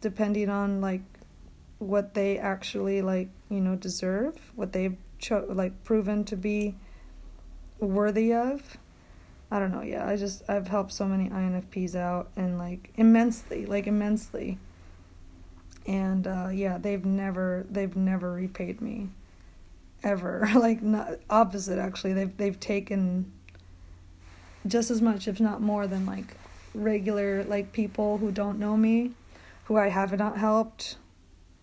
[0.00, 1.02] depending on, like,
[1.78, 4.52] what they actually, like, you know, deserve?
[4.54, 6.74] What they've cho- like proven to be
[7.78, 8.78] worthy of.
[9.50, 9.82] I don't know.
[9.82, 14.58] Yeah, I just I've helped so many INFPs out and like immensely, like immensely.
[15.86, 19.08] And uh, yeah, they've never they've never repaid me,
[20.02, 20.48] ever.
[20.54, 22.12] like not opposite actually.
[22.12, 23.32] They've they've taken
[24.66, 26.36] just as much, if not more, than like
[26.74, 29.12] regular like people who don't know me,
[29.64, 30.96] who I have not helped,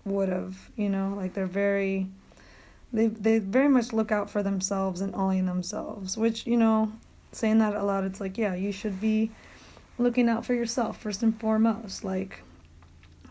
[0.03, 0.71] would have.
[0.75, 2.09] You know, like they're very
[2.93, 6.91] they they very much look out for themselves and only themselves which you know
[7.31, 9.29] saying that aloud it's like yeah you should be
[9.97, 12.41] looking out for yourself first and foremost like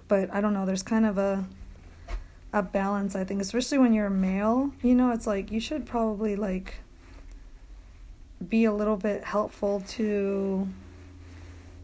[0.09, 1.45] but i don't know there's kind of a
[2.53, 5.87] a balance i think especially when you're a male you know it's like you should
[5.87, 6.75] probably like
[8.49, 10.69] be a little bit helpful to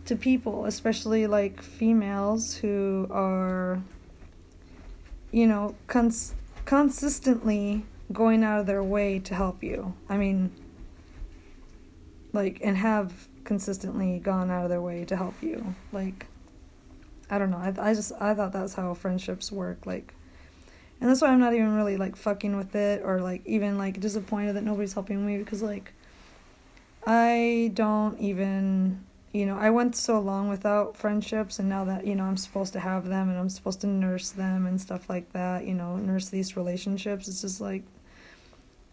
[0.04, 3.80] to people especially like females who are
[5.30, 6.34] you know cons-
[6.64, 9.94] consistently going out of their way to help you.
[10.08, 10.50] I mean,
[12.32, 15.74] like, and have consistently gone out of their way to help you.
[15.92, 16.26] Like,
[17.30, 17.58] I don't know.
[17.58, 19.86] I, I just, I thought that's how friendships work.
[19.86, 20.14] Like,
[21.00, 23.98] and that's why I'm not even really like fucking with it or like even like
[23.98, 25.92] disappointed that nobody's helping me because like,
[27.04, 32.14] I don't even you know, I went so long without friendships, and now that, you
[32.14, 35.32] know, I'm supposed to have them and I'm supposed to nurse them and stuff like
[35.32, 37.82] that, you know, nurse these relationships, it's just like,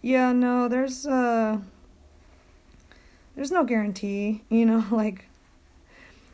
[0.01, 1.57] yeah, no, there's, uh,
[3.35, 5.25] there's no guarantee, you know, like,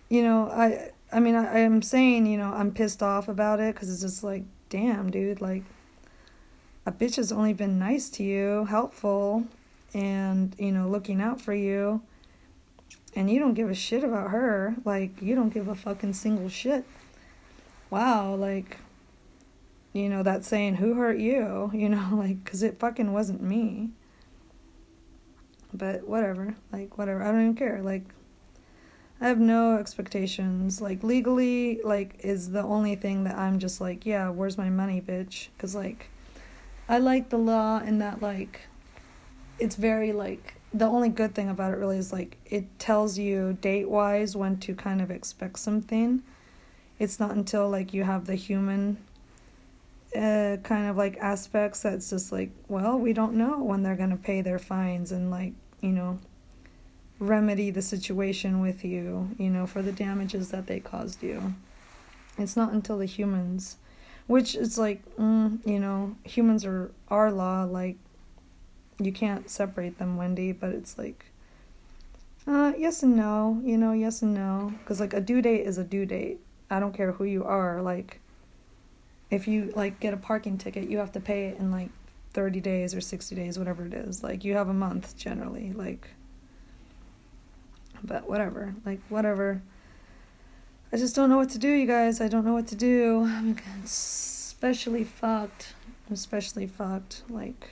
[0.10, 3.60] you know, I, I mean, I, I am saying, you know, I'm pissed off about
[3.60, 5.64] it because it's just like, damn, dude, like,
[6.86, 9.46] a bitch has only been nice to you, helpful,
[9.96, 12.04] and, you know, looking out for you
[13.16, 14.76] and you don't give a shit about her.
[14.84, 16.86] Like, you don't give a fucking single shit.
[17.90, 18.78] Wow, like,
[19.94, 21.72] you know, that saying, who hurt you?
[21.74, 23.90] You know, like, because it fucking wasn't me.
[25.74, 26.56] But whatever.
[26.72, 27.24] Like, whatever.
[27.24, 27.82] I don't even care.
[27.82, 28.04] Like,
[29.22, 30.82] I have no expectations.
[30.82, 35.02] Like, legally, like, is the only thing that I'm just like, yeah, where's my money,
[35.02, 35.48] bitch?
[35.56, 36.10] Because, like,
[36.90, 38.62] I like the law in that, like,
[39.58, 43.58] it's very, like, the only good thing about it really is like it tells you
[43.62, 46.22] date wise when to kind of expect something.
[47.00, 48.98] It's not until like you have the human
[50.16, 54.12] uh, kind of like aspects that's just like, well, we don't know when they're going
[54.12, 56.20] to pay their fines and like, you know,
[57.20, 61.54] remedy the situation with you, you know, for the damages that they caused you.
[62.38, 63.78] It's not until the humans
[64.28, 67.98] which is like mm, you know humans are our law like
[69.00, 71.26] you can't separate them wendy but it's like
[72.48, 75.78] uh yes and no you know yes and no because like a due date is
[75.78, 76.40] a due date
[76.70, 78.20] i don't care who you are like
[79.32, 81.90] if you like get a parking ticket you have to pay it in like
[82.34, 86.10] 30 days or 60 days whatever it is like you have a month generally like
[88.04, 89.62] but whatever like whatever
[90.96, 92.22] I just don't know what to do, you guys.
[92.22, 93.24] I don't know what to do.
[93.26, 95.74] I'm especially fucked.
[96.08, 97.24] I'm especially fucked.
[97.30, 97.72] Like,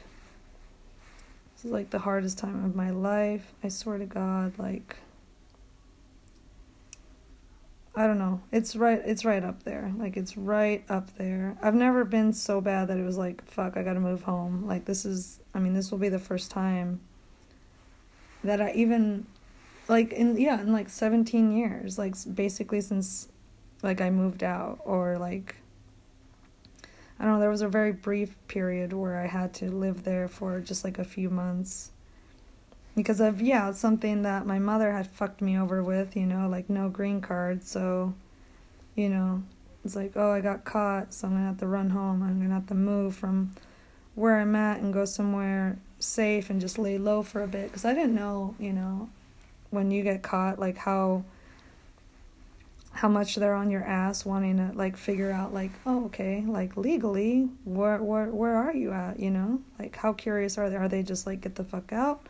[1.63, 3.53] this is like the hardest time of my life.
[3.63, 4.97] I swear to God, like,
[7.95, 8.41] I don't know.
[8.51, 9.01] It's right.
[9.05, 9.93] It's right up there.
[9.97, 11.55] Like it's right up there.
[11.61, 14.65] I've never been so bad that it was like, fuck, I gotta move home.
[14.67, 15.39] Like this is.
[15.53, 16.99] I mean, this will be the first time
[18.43, 19.25] that I even
[19.87, 23.27] like in yeah in like 17 years like basically since
[23.81, 25.57] like i moved out or like
[27.23, 30.27] i don't know there was a very brief period where i had to live there
[30.27, 31.91] for just like a few months.
[32.97, 36.69] Because of yeah something that my mother had fucked me over with you know like
[36.69, 38.13] no green card so
[38.95, 39.41] you know
[39.85, 42.21] it's like oh i got caught so i'm gonna have to run home.
[42.21, 43.55] I'm gonna have to move from
[44.15, 47.67] where i'm at and go somewhere safe and just lay low for a bit.
[47.67, 49.09] Because i didn't know you know
[49.69, 51.23] when you get caught like how
[52.93, 56.77] how much they're on your ass wanting to like figure out like oh okay like
[56.77, 59.59] legally where where where are you at you know?
[59.79, 60.75] Like how curious are they?
[60.75, 62.27] Are they just like get the fuck out?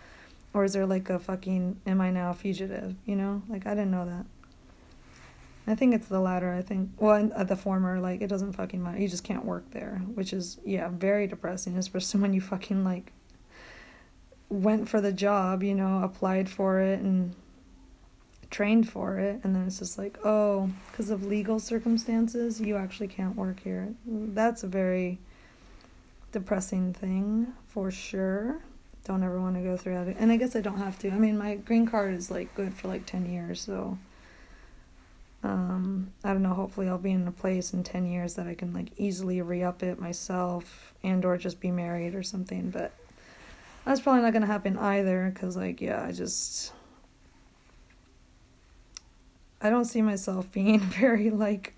[0.54, 3.42] Or is there like a fucking am i now a fugitive you know?
[3.50, 4.26] Like i didn't know that.
[5.66, 8.82] I think it's the latter i think well uh, the former like it doesn't fucking
[8.82, 9.00] matter.
[9.00, 13.12] You just can't work there which is yeah very depressing especially when you fucking like
[14.50, 17.36] went for the job, you know, applied for it and
[18.54, 23.08] trained for it, and then it's just like, oh, because of legal circumstances, you actually
[23.08, 23.94] can't work here.
[24.06, 25.20] That's a very
[26.32, 28.62] depressing thing for sure.
[29.06, 30.16] Don't ever want to go through that.
[30.18, 31.10] And I guess I don't have to.
[31.10, 33.98] I mean, my green card is like good for like 10 years, so
[35.44, 38.54] um, I don't know, hopefully I'll be in a place in 10 years that I
[38.54, 42.94] can like easily re-up it myself and or just be married or something, but
[43.86, 46.72] that's probably not gonna happen either because like yeah i just
[49.64, 51.74] i don't see myself being very like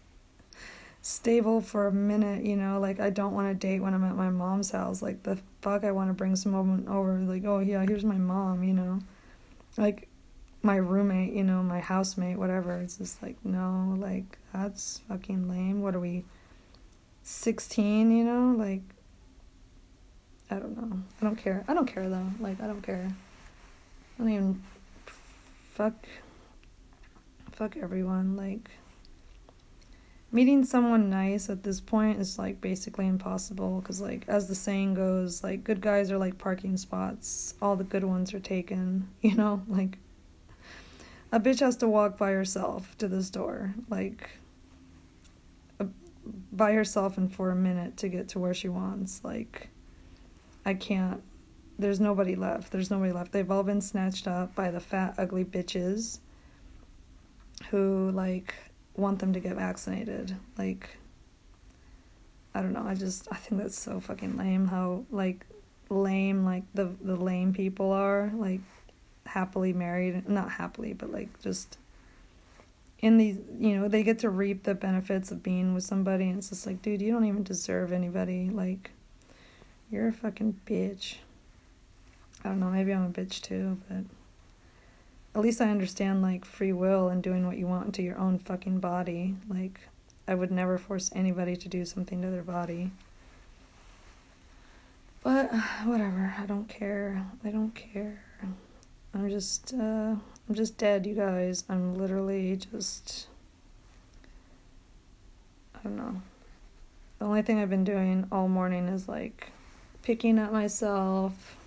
[1.01, 4.15] stable for a minute you know like i don't want to date when i'm at
[4.15, 7.85] my mom's house like the fuck i want to bring someone over like oh yeah
[7.85, 8.99] here's my mom you know
[9.77, 10.07] like
[10.63, 15.81] my roommate you know my housemate whatever it's just like no like that's fucking lame
[15.81, 16.23] what are we
[17.21, 18.81] 16 you know like
[20.49, 20.99] I don't know.
[21.21, 21.63] I don't care.
[21.67, 22.27] I don't care though.
[22.39, 23.07] Like I don't care.
[23.07, 24.63] I don't even
[25.73, 25.93] fuck
[27.55, 28.35] fuck everyone.
[28.35, 28.69] Like
[30.31, 34.93] meeting someone nice at this point is like basically impossible because like as the saying
[34.93, 37.55] goes, like good guys are like parking spots.
[37.61, 39.07] All the good ones are taken.
[39.21, 39.97] You know, like
[41.31, 43.73] a bitch has to walk by herself to the store.
[43.89, 44.29] Like
[46.51, 49.21] by herself and for a minute to get to where she wants.
[49.23, 49.69] Like
[50.65, 51.23] I can't.
[51.77, 52.71] There's nobody left.
[52.71, 53.31] There's nobody left.
[53.31, 56.19] They've all been snatched up by the fat, ugly bitches
[57.69, 58.53] who, like,
[58.95, 60.35] want them to get vaccinated.
[60.57, 60.97] Like,
[62.53, 62.85] I don't know.
[62.85, 65.45] I just, I think that's so fucking lame how, like,
[65.89, 68.31] lame, like, the, the lame people are.
[68.35, 68.61] Like,
[69.25, 70.27] happily married.
[70.29, 71.77] Not happily, but, like, just
[72.99, 76.37] in these you know they get to reap the benefits of being with somebody and
[76.37, 78.89] it's just like dude you don't even deserve anybody like
[79.91, 81.15] you're a fucking bitch.
[82.43, 84.03] I don't know, maybe I'm a bitch too, but
[85.35, 88.39] at least I understand like free will and doing what you want to your own
[88.39, 89.35] fucking body.
[89.49, 89.81] Like
[90.27, 92.91] I would never force anybody to do something to their body.
[95.23, 97.25] But whatever, I don't care.
[97.43, 98.23] I don't care.
[99.13, 100.15] I'm just uh
[100.47, 101.65] I'm just dead, you guys.
[101.67, 103.27] I'm literally just
[105.75, 106.21] I don't know.
[107.19, 109.51] The only thing I've been doing all morning is like
[110.01, 111.57] picking at myself,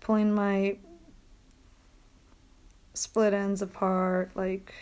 [0.00, 0.76] pulling my
[2.94, 4.72] split ends apart, like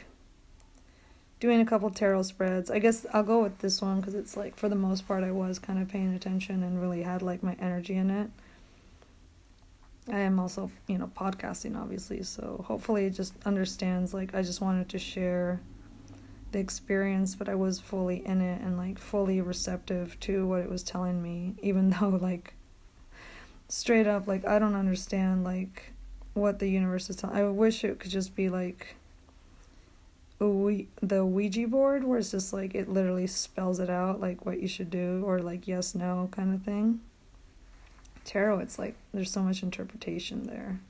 [1.41, 2.71] doing a couple tarot spreads.
[2.71, 5.31] I guess I'll go with this one because it's like for the most part I
[5.31, 8.31] was kind of paying attention and really had like my energy in it.
[10.09, 14.61] I am also, you know, podcasting obviously, so hopefully it just understands like I just
[14.61, 15.61] wanted to share
[16.53, 20.69] the experience, but I was fully in it and like fully receptive to what it
[20.69, 22.55] was telling me, even though like
[23.69, 25.93] straight up like I don't understand like
[26.41, 27.37] what the universe is telling.
[27.37, 28.97] I wish it could just be like
[30.39, 34.61] we the Ouija board where it's just like it literally spells it out like what
[34.61, 37.01] you should do or like yes no kind of thing.
[38.25, 40.81] Tarot, it's like there's so much interpretation there.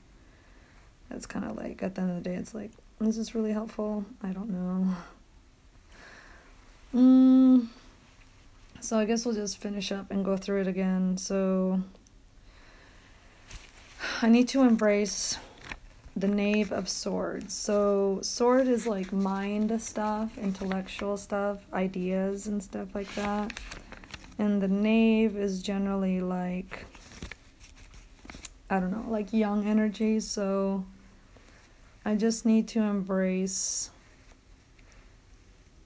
[1.10, 2.70] It's kind of like at the end of the day, it's like
[3.00, 4.04] is this really helpful?
[4.22, 4.94] I don't know.
[6.92, 7.68] Mm,
[8.80, 11.16] so I guess we'll just finish up and go through it again.
[11.16, 11.80] So
[14.22, 15.38] I need to embrace
[16.14, 17.54] the Knave of Swords.
[17.54, 23.58] So, sword is like mind stuff, intellectual stuff, ideas and stuff like that.
[24.38, 26.84] And the Knave is generally like,
[28.68, 30.20] I don't know, like young energy.
[30.20, 30.84] So,
[32.04, 33.88] I just need to embrace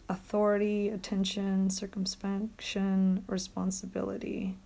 [0.09, 4.57] authority, attention, circumspection, responsibility.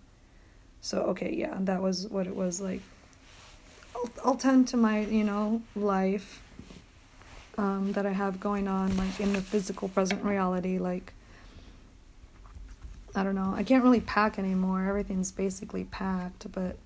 [0.81, 2.81] So, okay, yeah, that was what it was like
[3.99, 6.41] I'll, I'll tend to my you know life
[7.57, 11.13] um, that I have going on like in the physical present reality like
[13.15, 14.85] I don't know I can't really pack anymore.
[14.85, 16.77] Everything's basically packed but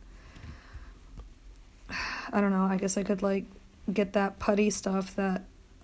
[2.33, 2.63] I don't know.
[2.63, 3.45] I guess I could like
[3.91, 5.43] get that putty stuff that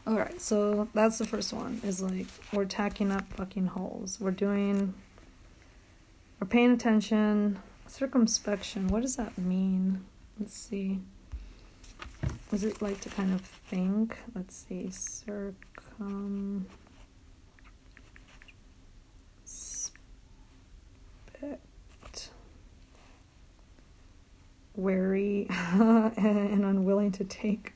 [0.08, 0.42] All right.
[0.42, 4.20] So, that's the first one is like we're tacking up fucking holes.
[4.20, 4.96] We're doing,
[6.40, 7.60] we're paying attention.
[7.86, 8.88] Circumspection.
[8.88, 10.04] What does that mean?
[10.40, 11.00] Let's see.
[12.52, 14.18] Is it like to kind of think?
[14.36, 14.90] Let's see.
[14.90, 16.66] Circum.
[19.46, 20.00] Spect.
[24.76, 27.74] Wary and unwilling to take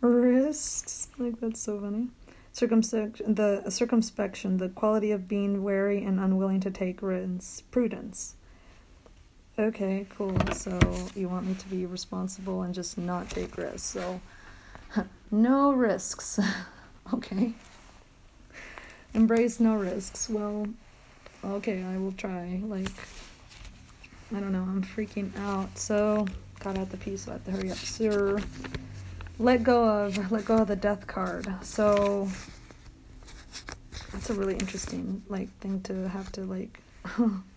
[0.00, 1.08] risks.
[1.18, 2.08] Like that's so funny.
[2.52, 7.62] Circumspection, the uh, circumspection, the quality of being wary and unwilling to take risks.
[7.70, 8.36] Prudence.
[9.58, 10.38] Okay, cool.
[10.52, 10.78] So
[11.14, 13.82] you want me to be responsible and just not take risks.
[13.82, 14.20] So
[15.30, 16.40] no risks.
[17.14, 17.52] okay.
[19.12, 20.30] Embrace no risks.
[20.30, 20.66] Well,
[21.44, 22.60] okay, I will try.
[22.64, 22.88] Like
[24.34, 25.76] I don't know, I'm freaking out.
[25.76, 26.26] So
[26.60, 27.76] got out the piece, so I have to hurry up.
[27.76, 28.38] Sir.
[29.38, 31.46] Let go of let go of the death card.
[31.62, 32.28] So
[34.12, 36.80] that's a really interesting like thing to have to like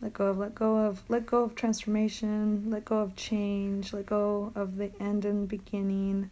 [0.00, 4.06] let go of let go of let go of transformation let go of change let
[4.06, 6.30] go of the end and beginning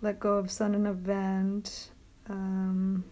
[0.00, 1.90] let go of sudden event
[2.28, 3.04] um,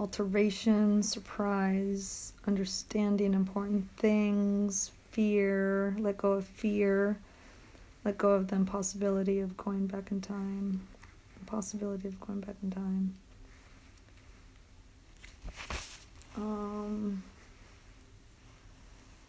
[0.00, 7.18] alteration surprise understanding important things fear let go of fear
[8.04, 10.80] let go of the impossibility of going back in time
[11.52, 13.14] impossibility of going back in time.
[16.36, 17.22] Um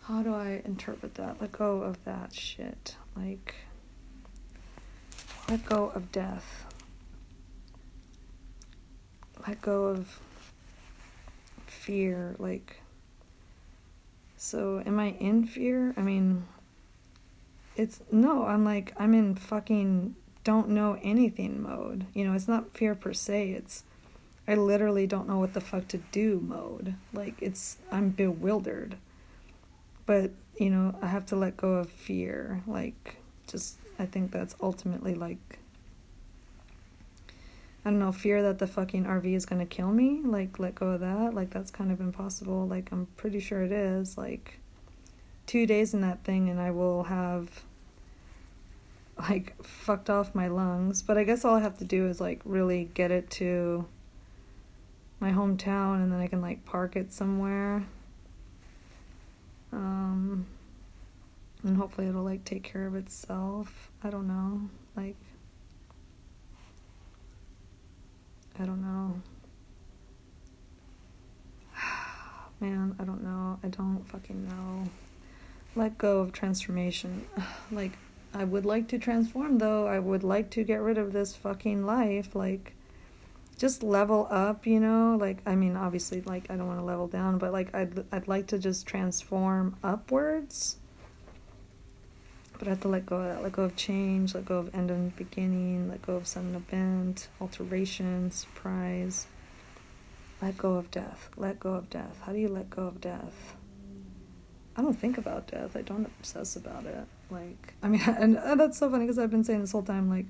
[0.08, 1.40] how do I interpret that?
[1.40, 2.98] Let go of that shit.
[3.16, 3.56] Like,
[5.50, 6.66] let go of death.
[9.48, 10.20] Let go of
[11.68, 12.36] fear.
[12.38, 12.82] Like,
[14.36, 15.94] so am I in fear?
[15.96, 16.48] I mean,
[17.78, 22.06] it's no, I'm like, I'm in fucking don't know anything mode.
[22.14, 23.84] You know, it's not fear per se, it's
[24.46, 26.96] I literally don't know what the fuck to do mode.
[27.14, 28.98] Like, it's, I'm bewildered
[30.06, 34.56] but you know i have to let go of fear like just i think that's
[34.62, 35.60] ultimately like
[37.86, 40.90] i don't know fear that the fucking rv is to kill me like let go
[40.90, 44.60] of that like that's kind of impossible like i'm pretty sure it is like
[45.46, 47.64] two days in that thing and i will have
[49.18, 51.02] like fucked off my lungs.
[51.02, 53.86] But i guess all i have to do is like really get it to
[55.20, 57.86] my hometown and then i can like park it somewhere
[59.74, 60.46] um,
[61.64, 63.90] and hopefully it'll like take care of itself.
[64.04, 64.70] I don't know.
[64.96, 65.16] Like,
[68.60, 69.22] I don't know.
[72.60, 73.60] Man, I don't know.
[73.64, 74.90] I don't fucking know.
[75.76, 77.26] Let go of transformation.
[77.72, 77.94] like,
[78.34, 79.88] I would like to transform though.
[79.88, 82.36] I would like to get rid of this fucking life.
[82.36, 82.74] Like,
[83.58, 85.18] just level up, you know?
[85.20, 88.28] Like I mean, obviously like I don't want to level down, but like I'd I'd
[88.28, 90.78] like to just transform upwards.
[92.60, 94.74] But I have to let go of that, let go of change, let go of
[94.76, 99.28] end and beginning, let go of sudden event, alteration, surprise,
[100.42, 101.30] Let go of death.
[101.38, 102.20] Let go of death.
[102.26, 103.56] How do you let go of death?
[104.76, 105.76] I don't think about death.
[105.76, 107.06] I don't obsess about it.
[107.30, 110.10] Like, I mean, and, and that's so funny because I've been saying this whole time,
[110.10, 110.26] like,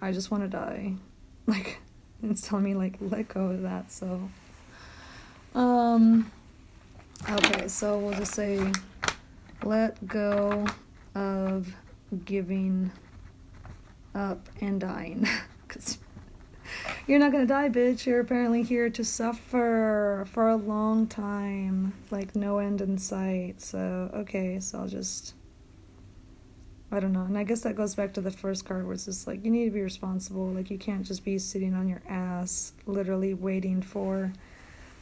[0.00, 0.94] I just want to die.
[1.46, 1.80] Like,
[2.22, 3.90] it's telling me, like, let go of that.
[3.90, 4.28] So,
[5.54, 6.30] um,
[7.28, 8.72] okay, so we'll just say,
[9.64, 10.66] let go
[11.14, 11.74] of
[12.24, 12.90] giving
[14.14, 15.26] up and dying.
[15.70, 15.98] Because
[17.06, 18.06] you're not gonna die, bitch.
[18.06, 23.60] You're apparently here to suffer for a long time, like no end in sight.
[23.60, 25.34] So, okay, so I'll just.
[26.92, 27.22] I don't know.
[27.22, 29.50] And I guess that goes back to the first card where it's just like you
[29.50, 30.48] need to be responsible.
[30.48, 34.32] Like you can't just be sitting on your ass, literally waiting for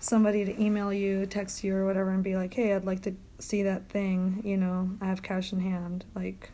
[0.00, 3.14] somebody to email you, text you, or whatever, and be like, hey, I'd like to
[3.38, 4.42] see that thing.
[4.44, 6.04] You know, I have cash in hand.
[6.14, 6.50] Like,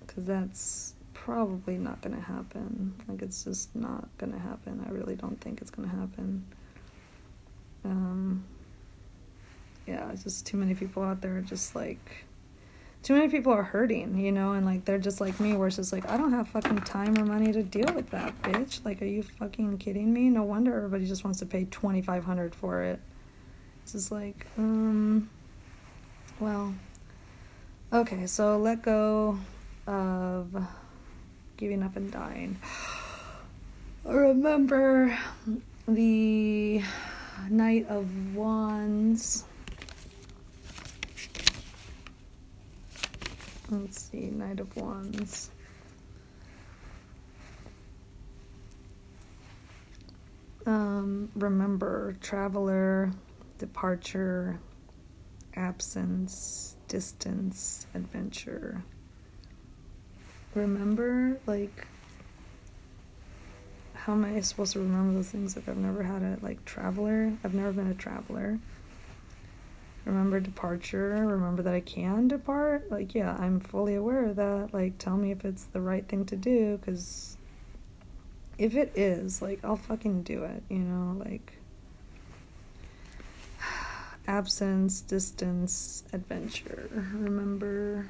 [0.00, 2.94] because that's probably not going to happen.
[3.08, 4.84] Like, it's just not going to happen.
[4.86, 6.44] I really don't think it's going to happen.
[7.84, 8.44] Um,
[9.86, 12.24] yeah, just too many people out there just like
[13.02, 15.76] too many people are hurting, you know, and like they're just like me, where it's
[15.76, 18.84] just like I don't have fucking time or money to deal with that, bitch.
[18.84, 20.28] Like, are you fucking kidding me?
[20.28, 23.00] No wonder everybody just wants to pay twenty five hundred for it.
[23.82, 25.28] It's just like, um,
[26.38, 26.72] well,
[27.92, 29.36] okay, so let go
[29.88, 30.54] of
[31.56, 32.56] giving up and dying.
[34.04, 35.18] Remember
[35.88, 36.82] the
[37.50, 39.44] Knight of Wands.
[43.72, 45.50] Let's see, Knight of Wands.
[50.66, 53.12] Um, remember, traveler,
[53.56, 54.60] departure,
[55.56, 58.82] absence, distance, adventure.
[60.54, 61.86] Remember, like,
[63.94, 67.32] how am I supposed to remember those things if I've never had a, like, traveler?
[67.42, 68.58] I've never been a traveler
[70.04, 72.90] remember departure remember that i can depart?
[72.90, 74.70] Like yeah i'm fully aware of that.
[74.72, 77.36] Like tell me if it's the right thing to do because
[78.58, 81.16] if it is like i'll fucking do it you know?
[81.24, 81.52] Like
[84.26, 88.08] absence distance adventure remember?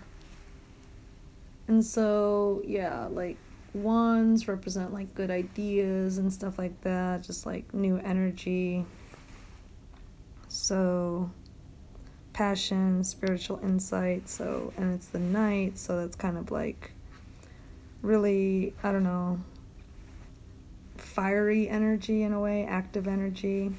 [1.69, 3.37] And so yeah like
[3.75, 8.85] wands represent like good ideas and stuff like that just like new energy.
[10.49, 11.31] So
[12.33, 14.29] passion, spiritual insight.
[14.29, 16.93] So, and it's the knight, so that's kind of like
[18.03, 19.41] really, I don't know,
[20.97, 23.73] fiery energy in a way, active energy.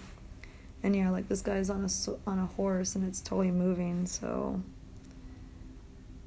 [0.84, 4.06] And yeah, like this guy's on a on a horse and it's totally moving.
[4.06, 4.62] So,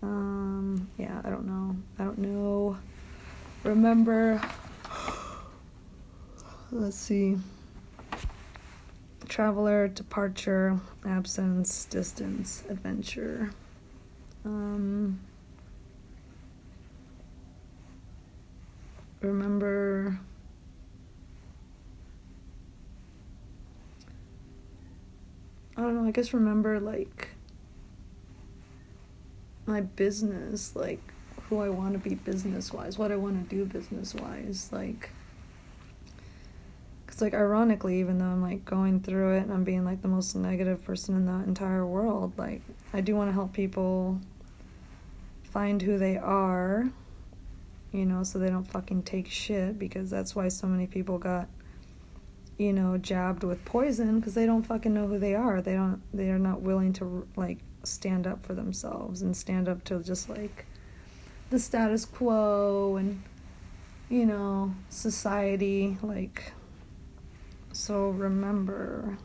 [0.03, 1.77] um, yeah, I don't know.
[1.99, 2.79] I don't know.
[3.65, 4.41] Remember,
[6.71, 7.37] let's see
[9.29, 13.51] traveler, departure, absence, distance, adventure.
[14.45, 15.21] Um,
[19.21, 20.19] remember
[25.77, 27.29] I don't know, I guess remember like
[29.67, 31.01] my business, like
[31.49, 35.11] who I want to be business wise, what I want to do business wise, like
[37.17, 40.09] it's like ironically even though i'm like going through it and i'm being like the
[40.09, 42.61] most negative person in the entire world like
[42.93, 44.21] i do want to help people
[45.45, 46.91] find who they are
[47.91, 51.49] you know so they don't fucking take shit because that's why so many people got
[52.59, 55.61] you know jabbed with poison because they don't fucking know who they are.
[55.61, 59.85] They don't they are not willing to like stand up for themselves and stand up
[59.85, 60.67] to just like
[61.51, 63.23] the status quo and
[64.09, 66.53] you know society like
[67.77, 69.19] so remember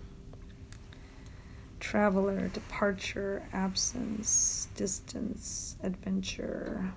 [1.80, 6.93] traveler, departure, absence, distance, adventure.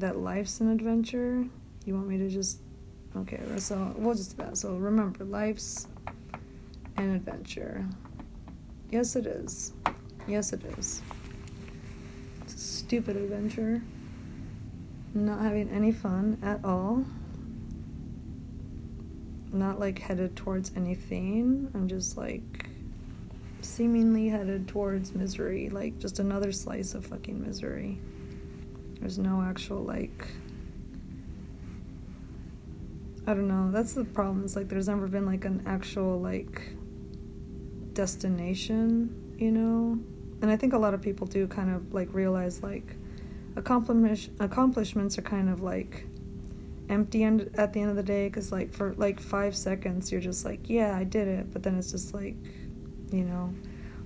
[0.00, 1.46] That life's an adventure.
[1.84, 2.58] You want me to just.
[3.16, 4.56] Okay, so we'll just do that.
[4.56, 5.86] So remember, life's
[6.96, 7.86] an adventure.
[8.90, 9.72] Yes, it is.
[10.26, 11.00] Yes, it is.
[12.42, 13.82] It's a stupid adventure.
[15.14, 17.04] Not having any fun at all
[19.52, 21.70] not like headed towards anything.
[21.74, 22.68] I'm just like
[23.60, 27.98] seemingly headed towards misery, like just another slice of fucking misery.
[29.00, 30.26] There's no actual like
[33.26, 33.70] I don't know.
[33.70, 34.44] That's the problem.
[34.44, 36.60] It's like there's never been like an actual like
[37.92, 39.98] destination, you know?
[40.40, 42.96] And I think a lot of people do kind of like realize like
[43.54, 46.06] accomplish accomplishments are kind of like
[46.92, 50.20] empty end at the end of the day because like for like five seconds you're
[50.20, 51.52] just like yeah i did it.
[51.52, 52.36] But then it's just like
[53.10, 53.52] you know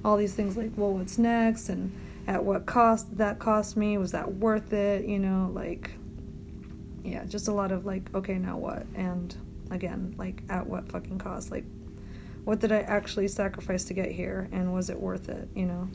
[0.04, 1.68] all these things like well what's next?
[1.68, 1.92] And
[2.26, 3.98] at what cost did that cost me?
[3.98, 5.04] Was that worth it?
[5.04, 5.90] You know like
[7.04, 8.86] yeah just a lot of like okay now what?
[8.94, 9.34] And
[9.70, 11.50] again like at what fucking cost?
[11.50, 11.64] Like
[12.44, 14.48] what did i actually sacrifice to get here?
[14.52, 15.48] And was it worth it?
[15.54, 15.88] You know?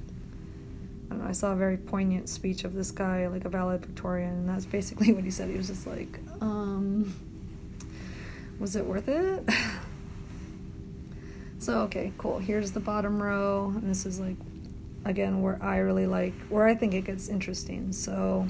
[1.09, 4.49] I, know, I saw a very poignant speech of this guy, like a valedictorian, and
[4.49, 5.49] that's basically what he said.
[5.49, 7.13] He was just like, um,
[8.59, 9.47] was it worth it?
[11.59, 12.39] so, okay, cool.
[12.39, 14.35] Here's the bottom row, and this is like,
[15.05, 17.93] again, where I really like, where I think it gets interesting.
[17.93, 18.47] So,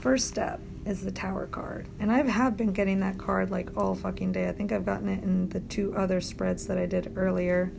[0.00, 1.86] first step is the tower card.
[1.98, 4.48] And I have been getting that card like all fucking day.
[4.48, 7.72] I think I've gotten it in the two other spreads that I did earlier.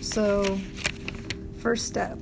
[0.00, 0.58] So,
[1.60, 2.18] first step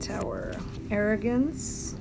[0.00, 0.45] tower
[0.90, 1.96] arrogance,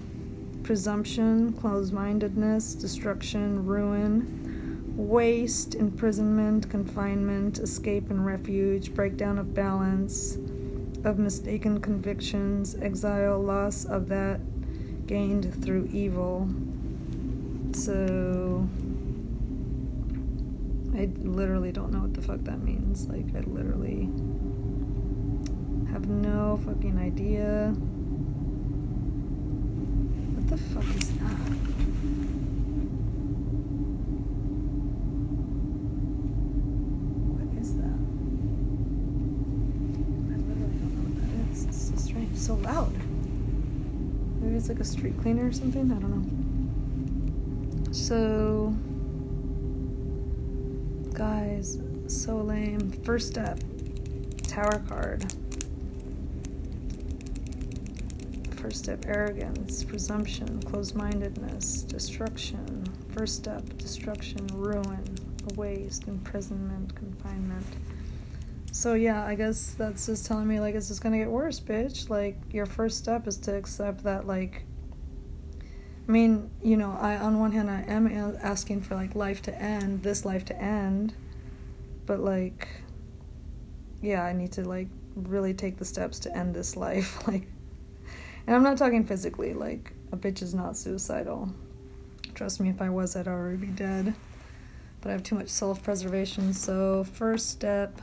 [0.64, 10.38] presumption, closed mindedness, destruction, ruin, waste, imprisonment, confinement, escape and refuge, breakdown of balance,
[11.04, 14.40] of mistaken convictions, exile, loss of that
[15.08, 16.50] gained through evil.
[17.74, 18.68] So.
[20.98, 23.08] I literally don't know what the fuck that means.
[23.08, 24.10] Like, I literally
[25.92, 27.76] have no fucking idea.
[30.56, 31.36] What the fuck is that?
[37.28, 38.00] What is that?
[40.32, 41.60] I literally don't know what that is.
[41.66, 42.38] It's so strange.
[42.38, 42.94] So loud.
[44.40, 45.92] Maybe it's like a street cleaner or something?
[45.92, 46.14] I don't
[47.84, 47.92] know.
[47.92, 48.74] So,
[51.14, 52.92] guys, so lame.
[53.04, 53.60] First step
[54.44, 55.26] Tower card.
[58.66, 62.84] First step arrogance, presumption, closed mindedness, destruction.
[63.12, 65.06] First step destruction, ruin,
[65.54, 67.68] waste, imprisonment, confinement.
[68.72, 72.10] So, yeah, I guess that's just telling me, like, it's just gonna get worse, bitch.
[72.10, 74.64] Like, your first step is to accept that, like,
[76.08, 78.08] I mean, you know, I on one hand I am
[78.42, 81.14] asking for like life to end, this life to end,
[82.08, 82.68] but like
[84.02, 87.22] yeah, I need to like really take the steps to end this life.
[87.28, 87.48] Like
[88.48, 91.52] and I'm not talking physically, like, a bitch is not suicidal.
[92.34, 94.14] Trust me, if I was, I'd already be dead.
[95.02, 96.54] But I have too much self preservation.
[96.54, 98.02] So, first step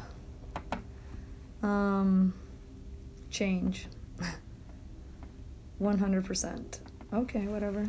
[1.62, 2.34] um,
[3.30, 3.86] change.
[5.80, 6.78] 100%.
[7.12, 7.88] Okay, whatever.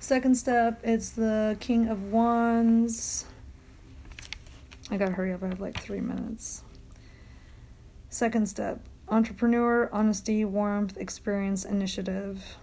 [0.00, 3.24] Second step, it's the King of Wands.
[4.90, 6.62] I gotta hurry up, I have like three minutes.
[8.10, 12.56] Second step, Entrepreneur, honesty, warmth, experience, initiative.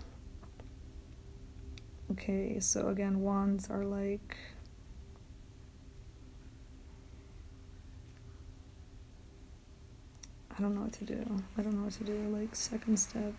[2.12, 4.36] Okay, so again, wands are like.
[10.58, 11.44] I don't know what to do.
[11.58, 12.14] I don't know what to do.
[12.30, 13.34] Like, second step.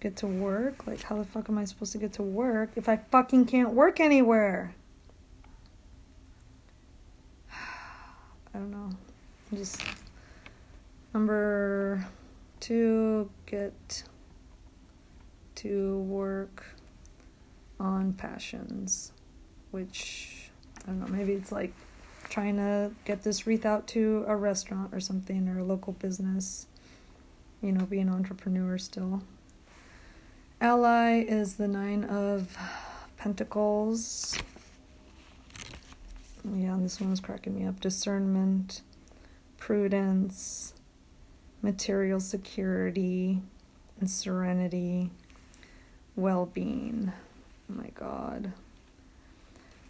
[0.00, 0.86] Get to work?
[0.86, 3.72] Like, how the fuck am I supposed to get to work if I fucking can't
[3.72, 4.74] work anywhere?
[7.52, 8.90] I don't know.
[9.50, 9.80] I'm just
[11.14, 12.06] Number
[12.60, 14.04] two, get
[15.56, 16.64] to work
[17.78, 19.12] on passions,
[19.72, 20.50] which
[20.82, 21.74] I don't know, maybe it's like
[22.30, 26.66] trying to get this wreath out to a restaurant or something or a local business,
[27.60, 29.22] you know, be an entrepreneur still.
[30.60, 32.56] Ally is the Nine of
[33.16, 34.38] Pentacles.
[36.44, 37.80] Yeah, this one one's cracking me up.
[37.80, 38.82] Discernment,
[39.58, 40.74] prudence,
[41.62, 43.40] material security
[44.00, 45.10] and serenity,
[46.16, 47.12] well being.
[47.70, 48.52] Oh my God.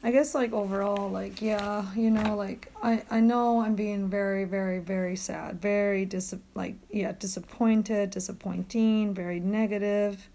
[0.04, 4.44] I guess like overall, like yeah, you know, like I I know I'm being very
[4.44, 10.28] very very sad, very dis like yeah disappointed, disappointing, very negative.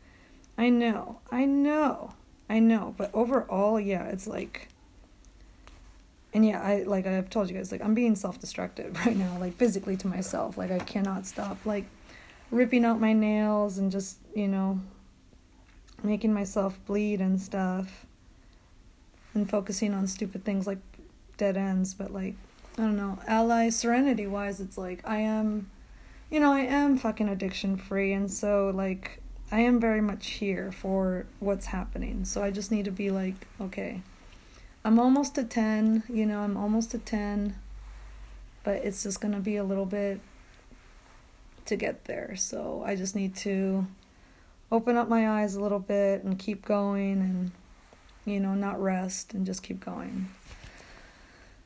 [0.58, 2.14] I know, I know,
[2.50, 4.70] I know, but overall, yeah, it's like
[6.38, 9.54] and yeah i like i've told you guys like i'm being self-destructive right now like
[9.56, 10.56] physically to myself.
[10.56, 11.86] Like i cannot stop like
[12.52, 14.80] ripping out my nails and just you know
[16.04, 18.06] making myself bleed and stuff
[19.34, 20.78] and focusing on stupid things like
[21.38, 21.96] dead ends.
[21.96, 22.36] But like
[22.78, 23.18] i don't know.
[23.26, 25.72] Ally serenity wise it's like i am
[26.30, 30.72] you know i am fucking addiction free and so like i am very much here
[30.72, 32.26] for what's happening.
[32.26, 34.04] So i just need to be like okay
[34.88, 37.58] I'm almost a 10, you know, I'm almost a 10,
[38.64, 40.22] but it's just going to be a little bit
[41.66, 42.38] to get there.
[42.38, 43.86] So I just need to
[44.72, 47.52] open up my eyes a little bit and keep going and,
[48.24, 50.30] you know, not rest and just keep going.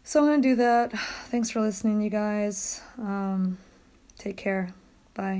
[0.04, 0.92] So I'm going to do that.
[1.30, 2.82] Thanks for listening, you guys.
[2.98, 3.60] Um,
[4.18, 4.74] take care.
[5.14, 5.40] Bye.